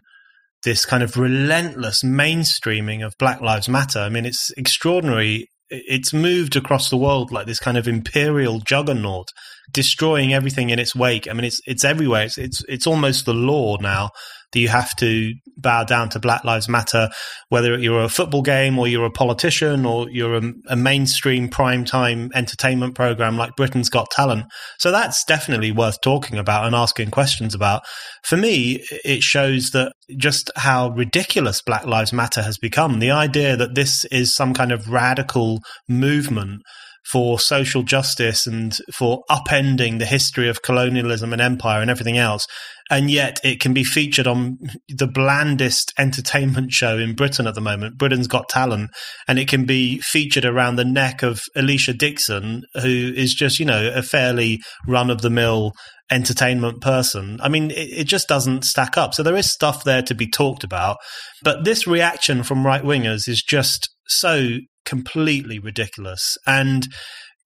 this 0.64 0.84
kind 0.84 1.02
of 1.02 1.16
relentless 1.16 2.02
mainstreaming 2.02 3.04
of 3.04 3.14
Black 3.18 3.40
Lives 3.40 3.68
Matter. 3.68 4.00
I 4.00 4.08
mean, 4.08 4.26
it's 4.26 4.50
extraordinary. 4.56 5.48
It's 5.70 6.12
moved 6.12 6.56
across 6.56 6.88
the 6.88 6.96
world 6.96 7.30
like 7.30 7.46
this 7.46 7.60
kind 7.60 7.76
of 7.76 7.86
imperial 7.86 8.60
juggernaut, 8.60 9.28
destroying 9.72 10.32
everything 10.32 10.70
in 10.70 10.78
its 10.78 10.96
wake. 10.96 11.28
I 11.28 11.34
mean, 11.34 11.44
it's 11.44 11.60
it's 11.66 11.84
everywhere. 11.84 12.24
It's 12.24 12.38
it's 12.38 12.64
it's 12.68 12.86
almost 12.86 13.26
the 13.26 13.34
law 13.34 13.76
now 13.80 14.10
that 14.52 14.60
you 14.60 14.68
have 14.68 14.94
to 14.96 15.34
bow 15.56 15.84
down 15.84 16.08
to 16.10 16.20
Black 16.20 16.44
Lives 16.44 16.68
Matter, 16.68 17.08
whether 17.48 17.78
you're 17.78 18.04
a 18.04 18.08
football 18.08 18.42
game 18.42 18.78
or 18.78 18.86
you're 18.86 19.04
a 19.04 19.10
politician 19.10 19.84
or 19.84 20.08
you're 20.08 20.36
a, 20.36 20.52
a 20.68 20.76
mainstream 20.76 21.48
primetime 21.48 22.30
entertainment 22.34 22.94
program 22.94 23.36
like 23.36 23.56
Britain's 23.56 23.90
Got 23.90 24.10
Talent. 24.10 24.46
So 24.78 24.90
that's 24.90 25.24
definitely 25.24 25.72
worth 25.72 26.00
talking 26.00 26.38
about 26.38 26.64
and 26.64 26.74
asking 26.74 27.10
questions 27.10 27.54
about. 27.54 27.82
For 28.22 28.36
me, 28.36 28.84
it 29.04 29.22
shows 29.22 29.70
that 29.70 29.92
just 30.16 30.50
how 30.56 30.90
ridiculous 30.90 31.60
Black 31.60 31.86
Lives 31.86 32.12
Matter 32.12 32.42
has 32.42 32.56
become. 32.56 33.00
The 33.00 33.10
idea 33.10 33.56
that 33.56 33.74
this 33.74 34.04
is 34.06 34.34
some 34.34 34.54
kind 34.54 34.72
of 34.72 34.88
radical 34.88 35.60
movement 35.88 36.62
for 37.10 37.40
social 37.40 37.82
justice 37.82 38.46
and 38.46 38.76
for 38.92 39.22
upending 39.30 39.98
the 39.98 40.06
history 40.06 40.48
of 40.48 40.62
colonialism 40.62 41.32
and 41.32 41.40
empire 41.40 41.80
and 41.80 41.90
everything 41.90 42.18
else. 42.18 42.46
And 42.90 43.10
yet 43.10 43.40
it 43.44 43.60
can 43.60 43.74
be 43.74 43.84
featured 43.84 44.26
on 44.26 44.58
the 44.88 45.06
blandest 45.06 45.92
entertainment 45.98 46.72
show 46.72 46.98
in 46.98 47.14
Britain 47.14 47.46
at 47.46 47.54
the 47.54 47.60
moment, 47.60 47.98
Britain's 47.98 48.26
Got 48.26 48.48
Talent. 48.48 48.90
And 49.26 49.38
it 49.38 49.48
can 49.48 49.64
be 49.64 49.98
featured 49.98 50.44
around 50.44 50.76
the 50.76 50.84
neck 50.84 51.22
of 51.22 51.40
Alesha 51.56 51.96
Dixon, 51.96 52.62
who 52.74 53.12
is 53.14 53.34
just, 53.34 53.58
you 53.58 53.66
know, 53.66 53.90
a 53.94 54.02
fairly 54.02 54.60
run 54.86 55.10
of 55.10 55.22
the 55.22 55.30
mill 55.30 55.72
entertainment 56.10 56.80
person. 56.80 57.38
I 57.42 57.48
mean, 57.48 57.70
it, 57.70 58.00
it, 58.00 58.04
just 58.04 58.28
doesn't 58.28 58.64
stack 58.64 58.96
up. 58.96 59.12
So 59.12 59.22
there 59.22 59.36
is 59.36 59.50
stuff 59.50 59.84
there 59.84 60.02
to 60.02 60.14
be 60.14 60.26
talked 60.26 60.64
about. 60.64 60.96
But 61.42 61.64
this 61.64 61.86
reaction 61.86 62.42
from 62.42 62.66
right 62.66 62.82
wingers 62.82 63.28
is 63.28 63.42
just 63.42 63.90
so 64.06 64.56
completely 64.88 65.58
ridiculous 65.58 66.38
and 66.46 66.88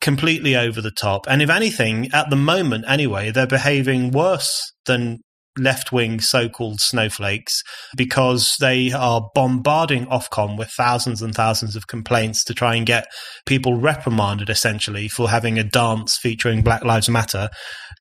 completely 0.01 0.55
over 0.55 0.81
the 0.81 0.93
top. 0.93 1.27
And 1.29 1.43
if 1.43 1.51
anything, 1.51 2.09
at 2.13 2.31
the 2.31 2.37
moment 2.37 2.85
anyway, 2.87 3.33
they're 3.33 3.47
behaving 3.47 4.13
worse 4.13 4.73
than 4.87 5.19
left 5.59 5.93
wing 5.93 6.21
so 6.21 6.49
called 6.49 6.81
snowflakes 6.81 7.63
because 7.97 8.55
they 8.61 8.93
are 8.93 9.31
bombarding 9.35 10.07
Ofcom 10.07 10.57
with 10.57 10.71
thousands 10.71 11.21
and 11.21 11.35
thousands 11.35 11.77
of 11.77 11.87
complaints 11.87 12.43
to 12.45 12.55
try 12.55 12.75
and 12.75 12.87
get 12.87 13.07
people 13.47 13.75
reprimanded 13.75 14.49
essentially 14.49 15.09
for 15.09 15.29
having 15.29 15.59
a 15.59 15.65
dance 15.65 16.17
featuring 16.17 16.63
Black 16.63 16.85
Lives 16.85 17.09
Matter. 17.09 17.49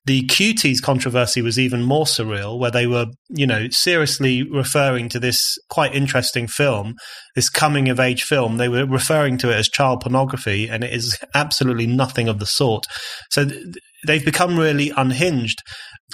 The 0.04 0.22
cuties 0.22 0.82
controversy 0.82 1.42
was 1.42 1.60
even 1.60 1.82
more 1.82 2.06
surreal, 2.06 2.58
where 2.58 2.72
they 2.72 2.88
were, 2.88 3.06
you 3.28 3.46
know, 3.46 3.68
seriously 3.70 4.42
referring 4.42 5.08
to 5.10 5.20
this 5.20 5.56
quite 5.70 5.94
interesting 5.94 6.48
film, 6.48 6.94
this 7.36 7.48
coming 7.48 7.88
of 7.88 8.00
age 8.00 8.24
film. 8.24 8.56
They 8.56 8.68
were 8.68 8.84
referring 8.84 9.38
to 9.38 9.50
it 9.50 9.56
as 9.56 9.68
child 9.68 10.00
pornography, 10.00 10.68
and 10.68 10.82
it 10.82 10.92
is 10.92 11.16
absolutely 11.34 11.86
nothing 11.86 12.28
of 12.28 12.40
the 12.40 12.46
sort. 12.46 12.86
So 13.30 13.44
th- 13.44 13.76
they've 14.04 14.24
become 14.24 14.58
really 14.58 14.90
unhinged. 14.96 15.62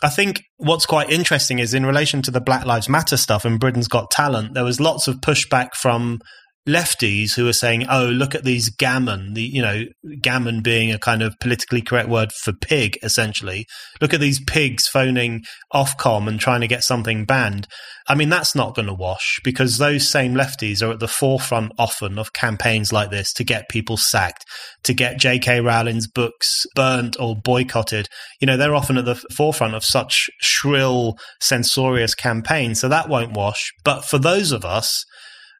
I 0.03 0.09
think 0.09 0.45
what's 0.59 0.87
quite 0.87 1.11
interesting 1.11 1.59
is 1.59 1.75
in 1.75 1.85
relation 1.85 2.23
to 2.23 2.31
the 2.31 2.41
Black 2.41 2.65
Lives 2.65 2.89
Matter 2.89 3.17
stuff 3.17 3.45
and 3.45 3.59
Britain's 3.59 3.89
Got 3.89 4.11
Talent, 4.11 4.55
there 4.55 4.65
was 4.65 4.81
lots 4.81 5.09
of 5.09 5.17
pushback 5.17 5.75
from 5.75 6.21
lefties 6.69 7.35
who 7.35 7.49
are 7.49 7.53
saying, 7.53 7.87
"Oh, 7.89 8.05
look 8.05 8.35
at 8.35 8.45
these 8.45 8.69
gammon." 8.69 9.35
The 9.35 9.43
you 9.43 9.63
know, 9.63 9.85
gammon 10.21 10.61
being 10.61 10.93
a 10.93 10.99
kind 10.99 11.23
of 11.23 11.35
politically 11.41 11.81
correct 11.81 12.09
word 12.09 12.33
for 12.33 12.53
pig, 12.53 12.99
essentially. 13.03 13.67
Look 14.01 14.15
at 14.15 14.21
these 14.21 14.41
pigs 14.45 14.87
phoning 14.87 15.45
Ofcom 15.73 16.29
and 16.29 16.39
trying 16.39 16.61
to 16.61 16.69
get 16.69 16.85
something 16.85 17.25
banned. 17.25 17.67
I 18.07 18.15
mean, 18.15 18.31
that's 18.31 18.55
not 18.55 18.75
going 18.75 18.89
to 18.89 18.95
wash 18.95 19.39
because 19.45 19.77
those 19.77 20.09
same 20.09 20.35
lefties 20.35 20.83
are 20.83 20.93
at 20.93 21.01
the 21.01 21.09
forefront 21.09 21.73
often 21.79 22.19
of 22.19 22.33
campaigns 22.33 22.91
like 22.93 23.11
this 23.11 23.33
to 23.35 23.45
get 23.45 23.69
people 23.69 23.97
sacked, 23.99 24.47
to 24.85 24.95
get 24.95 25.19
J.K. 25.19 25.61
Rowling's 25.61 26.07
books 26.07 26.65
burnt 26.75 27.17
or 27.21 27.37
boycotted. 27.37 28.09
You 28.41 28.47
know, 28.47 28.57
they're 28.57 28.75
often 28.75 28.97
at 28.97 29.05
the 29.05 29.23
forefront 29.37 29.75
of 29.75 29.85
such 29.85 30.31
shrill, 30.41 31.19
censorious 31.41 32.15
campaigns, 32.15 32.81
so 32.81 32.89
that 32.89 33.09
won't 33.09 33.37
wash. 33.37 33.73
But 33.85 34.05
for 34.05 34.19
those 34.19 34.53
of 34.53 34.65
us 34.65 35.05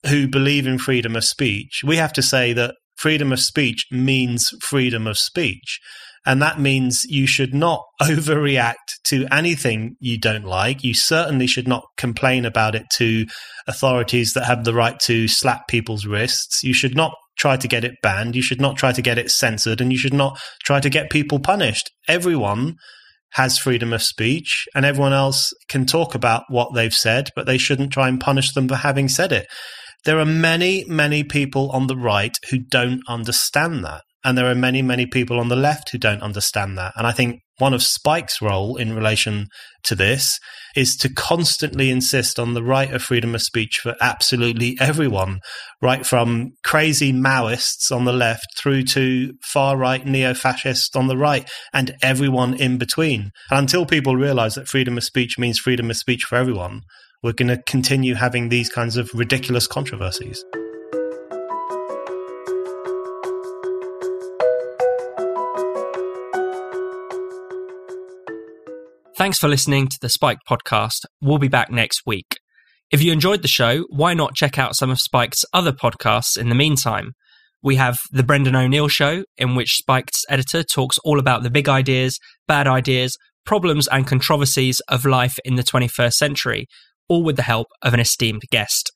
who 0.07 0.29
believe 0.29 0.67
in 0.67 0.79
freedom 0.79 1.17
of 1.17 1.25
speech, 1.25 1.83
we 1.85 1.97
have 1.97 2.13
to 2.15 2.23
say 2.23 2.53
that 2.53 2.75
freedom 2.97 3.33
of 3.33 3.41
speech 3.41 3.87
means 3.91 4.51
freedom 4.61 5.07
of 5.07 5.19
speech. 5.19 5.81
And 6.27 6.43
that 6.43 6.61
means 6.61 7.05
you 7.09 7.27
should 7.27 7.55
not 7.55 7.83
overreact 8.03 8.75
to 9.05 9.27
anything 9.31 9.97
you 10.01 10.19
don't 10.19 10.45
like. 10.45 10.85
You 10.85 10.95
certainly 10.95 11.47
should 11.47 11.69
not 11.69 11.85
complain 11.97 12.45
about 12.45 12.75
it 12.75 12.85
to 12.95 13.27
authorities 13.67 14.35
that 14.35 14.45
have 14.45 14.65
the 14.65 14.75
right 14.75 14.99
to 15.01 15.29
slap 15.29 15.69
people's 15.69 16.07
wrists. 16.07 16.63
You 16.63 16.75
should 16.75 16.97
not 16.97 17.13
try 17.39 17.57
to 17.57 17.69
get 17.69 17.85
it 17.85 17.95
banned. 18.03 18.37
You 18.37 18.43
should 18.43 18.61
not 18.61 18.77
try 18.77 18.93
to 18.93 19.01
get 19.01 19.17
it 19.17 19.31
censored. 19.31 19.81
And 19.81 19.93
you 19.93 19.99
should 19.99 20.13
not 20.13 20.39
try 20.65 20.81
to 20.81 20.91
get 20.91 21.09
people 21.09 21.39
punished. 21.39 21.91
Everyone 22.09 22.77
has 23.33 23.59
freedom 23.59 23.93
of 23.93 24.03
speech 24.03 24.67
and 24.75 24.85
everyone 24.85 25.13
else 25.13 25.53
can 25.69 25.87
talk 25.87 26.15
about 26.15 26.45
what 26.49 26.75
they've 26.75 26.95
said, 26.95 27.31
but 27.37 27.47
they 27.47 27.59
shouldn't 27.59 27.93
try 27.93 28.09
and 28.09 28.21
punish 28.21 28.53
them 28.53 28.69
for 28.69 28.77
having 28.77 29.09
said 29.09 29.33
it. 29.33 29.47
There 30.05 30.19
are 30.19 30.25
many, 30.25 30.85
many 30.87 31.25
people 31.25 31.71
on 31.71 31.87
the 31.87 31.97
right 31.97 32.37
who 32.51 32.59
don't 32.59 33.03
understand 33.09 33.85
that. 33.85 34.03
And 34.25 34.37
there 34.37 34.51
are 34.51 34.55
many, 34.55 34.83
many 34.83 35.07
people 35.07 35.39
on 35.39 35.49
the 35.49 35.57
left 35.57 35.91
who 35.91 35.99
don't 35.99 36.23
understand 36.23 36.77
that. 36.77 36.93
And 36.97 37.07
I 37.07 37.13
think 37.13 37.41
one 37.59 37.75
of 37.75 37.83
Spike's 37.83 38.43
role 38.43 38.77
in 38.77 38.95
relation 38.95 39.47
to 39.85 39.95
this 39.95 40.39
is 40.77 40.97
to 40.97 41.13
constantly 41.13 41.91
insist 41.91 42.39
on 42.39 42.55
the 42.55 42.63
right 42.63 42.93
of 42.93 43.03
freedom 43.03 43.35
of 43.35 43.43
speech 43.43 43.79
for 43.79 43.97
absolutely 44.01 44.77
everyone, 44.81 45.41
right 45.81 46.05
from 46.05 46.53
crazy 46.65 47.13
Maoists 47.13 47.91
on 47.91 48.05
the 48.05 48.13
left 48.13 48.47
through 48.59 48.83
to 48.85 49.33
far 49.43 49.77
right 49.77 50.05
neo 50.05 50.35
fascists 50.35 50.95
on 50.95 51.07
the 51.07 51.17
right 51.17 51.49
and 51.73 51.97
everyone 52.03 52.55
in 52.55 52.77
between. 52.77 53.31
And 53.51 53.61
until 53.61 53.87
people 53.87 54.17
realize 54.17 54.55
that 54.55 54.69
freedom 54.69 54.97
of 54.97 55.05
speech 55.05 55.39
means 55.39 55.59
freedom 55.59 55.91
of 55.91 55.97
speech 55.97 56.25
for 56.25 56.37
everyone, 56.37 56.83
we're 57.23 57.33
going 57.33 57.49
to 57.49 57.61
continue 57.63 58.15
having 58.15 58.49
these 58.49 58.69
kinds 58.69 58.97
of 58.97 59.11
ridiculous 59.13 59.67
controversies. 59.67 60.45
Thanks 69.17 69.39
for 69.39 69.49
listening 69.49 69.89
to 69.89 69.99
the 70.01 70.09
Spiked 70.09 70.43
podcast. 70.49 71.07
We'll 71.21 71.39
be 71.39 71.49
back 71.49 71.73
next 71.73 72.03
week. 72.07 72.37
If 72.93 73.03
you 73.03 73.13
enjoyed 73.13 73.43
the 73.43 73.49
show, 73.49 73.85
why 73.91 74.15
not 74.15 74.37
check 74.37 74.59
out 74.59 74.77
some 74.77 74.91
of 74.91 75.01
Spike's 75.01 75.45
other 75.53 75.73
podcasts 75.73 76.39
in 76.39 76.49
the 76.49 76.55
meantime? 76.55 77.15
We 77.61 77.75
have 77.75 77.99
The 78.13 78.23
Brendan 78.23 78.55
O'Neill 78.55 78.87
Show, 78.87 79.25
in 79.37 79.57
which 79.57 79.75
Spike's 79.75 80.25
editor 80.29 80.63
talks 80.63 80.99
all 80.99 81.19
about 81.19 81.43
the 81.43 81.51
big 81.51 81.69
ideas, 81.69 82.21
bad 82.47 82.69
ideas, 82.69 83.17
problems, 83.45 83.89
and 83.89 84.07
controversies 84.07 84.81
of 84.89 85.05
life 85.05 85.37
in 85.45 85.57
the 85.57 85.65
21st 85.65 86.13
century, 86.13 86.67
all 87.09 87.25
with 87.25 87.37
the 87.37 87.43
help 87.43 87.69
of 87.83 87.95
an 87.95 88.01
esteemed 88.01 88.43
guest. 88.51 88.91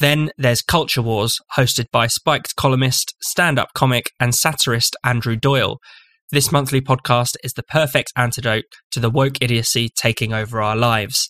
Then 0.00 0.30
there's 0.36 0.62
Culture 0.62 1.02
Wars, 1.02 1.38
hosted 1.56 1.86
by 1.92 2.08
Spiked 2.08 2.56
columnist, 2.56 3.14
stand 3.20 3.58
up 3.58 3.68
comic, 3.74 4.10
and 4.18 4.34
satirist 4.34 4.96
Andrew 5.04 5.36
Doyle. 5.36 5.78
This 6.32 6.50
monthly 6.50 6.80
podcast 6.80 7.36
is 7.44 7.52
the 7.52 7.62
perfect 7.62 8.12
antidote 8.16 8.64
to 8.90 8.98
the 8.98 9.10
woke 9.10 9.36
idiocy 9.40 9.88
taking 9.96 10.32
over 10.32 10.60
our 10.60 10.74
lives. 10.74 11.28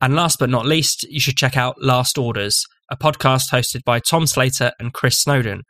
And 0.00 0.16
last 0.16 0.40
but 0.40 0.50
not 0.50 0.66
least, 0.66 1.04
you 1.08 1.20
should 1.20 1.36
check 1.36 1.56
out 1.56 1.80
Last 1.80 2.18
Orders, 2.18 2.64
a 2.90 2.96
podcast 2.96 3.50
hosted 3.52 3.84
by 3.84 4.00
Tom 4.00 4.26
Slater 4.26 4.72
and 4.80 4.92
Chris 4.92 5.18
Snowdon. 5.18 5.62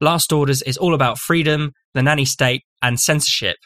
Last 0.00 0.32
Orders 0.32 0.62
is 0.62 0.76
all 0.76 0.94
about 0.94 1.18
freedom, 1.18 1.72
the 1.92 2.02
nanny 2.02 2.24
state, 2.24 2.62
and 2.82 3.00
censorship. 3.00 3.56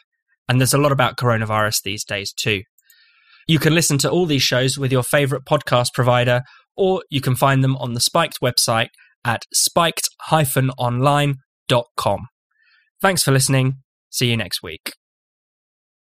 And 0.49 0.61
there's 0.61 0.73
a 0.73 0.79
lot 0.79 0.93
about 0.93 1.19
coronavirus 1.19 1.83
these 1.83 2.05
days, 2.05 2.33
too. 2.33 2.63
You 3.49 3.59
can 3.59 3.75
listen 3.75 3.99
to 3.99 4.11
all 4.11 4.27
these 4.27 4.43
shows 4.43 4.79
with 4.79 4.93
your 4.93 5.03
favorite 5.03 5.45
podcast 5.45 5.89
provider, 5.95 6.43
or 6.77 7.03
you 7.11 7.23
can 7.23 7.35
find 7.35 7.65
them 7.65 7.77
on 7.77 7.95
the 7.95 8.01
Spiked 8.01 8.41
website 8.43 8.91
at 9.25 9.43
spiked-online.com. 9.53 12.21
Thanks 13.01 13.23
for 13.23 13.31
listening. 13.33 13.79
See 14.11 14.29
you 14.29 14.37
next 14.37 14.63
week. 14.63 14.93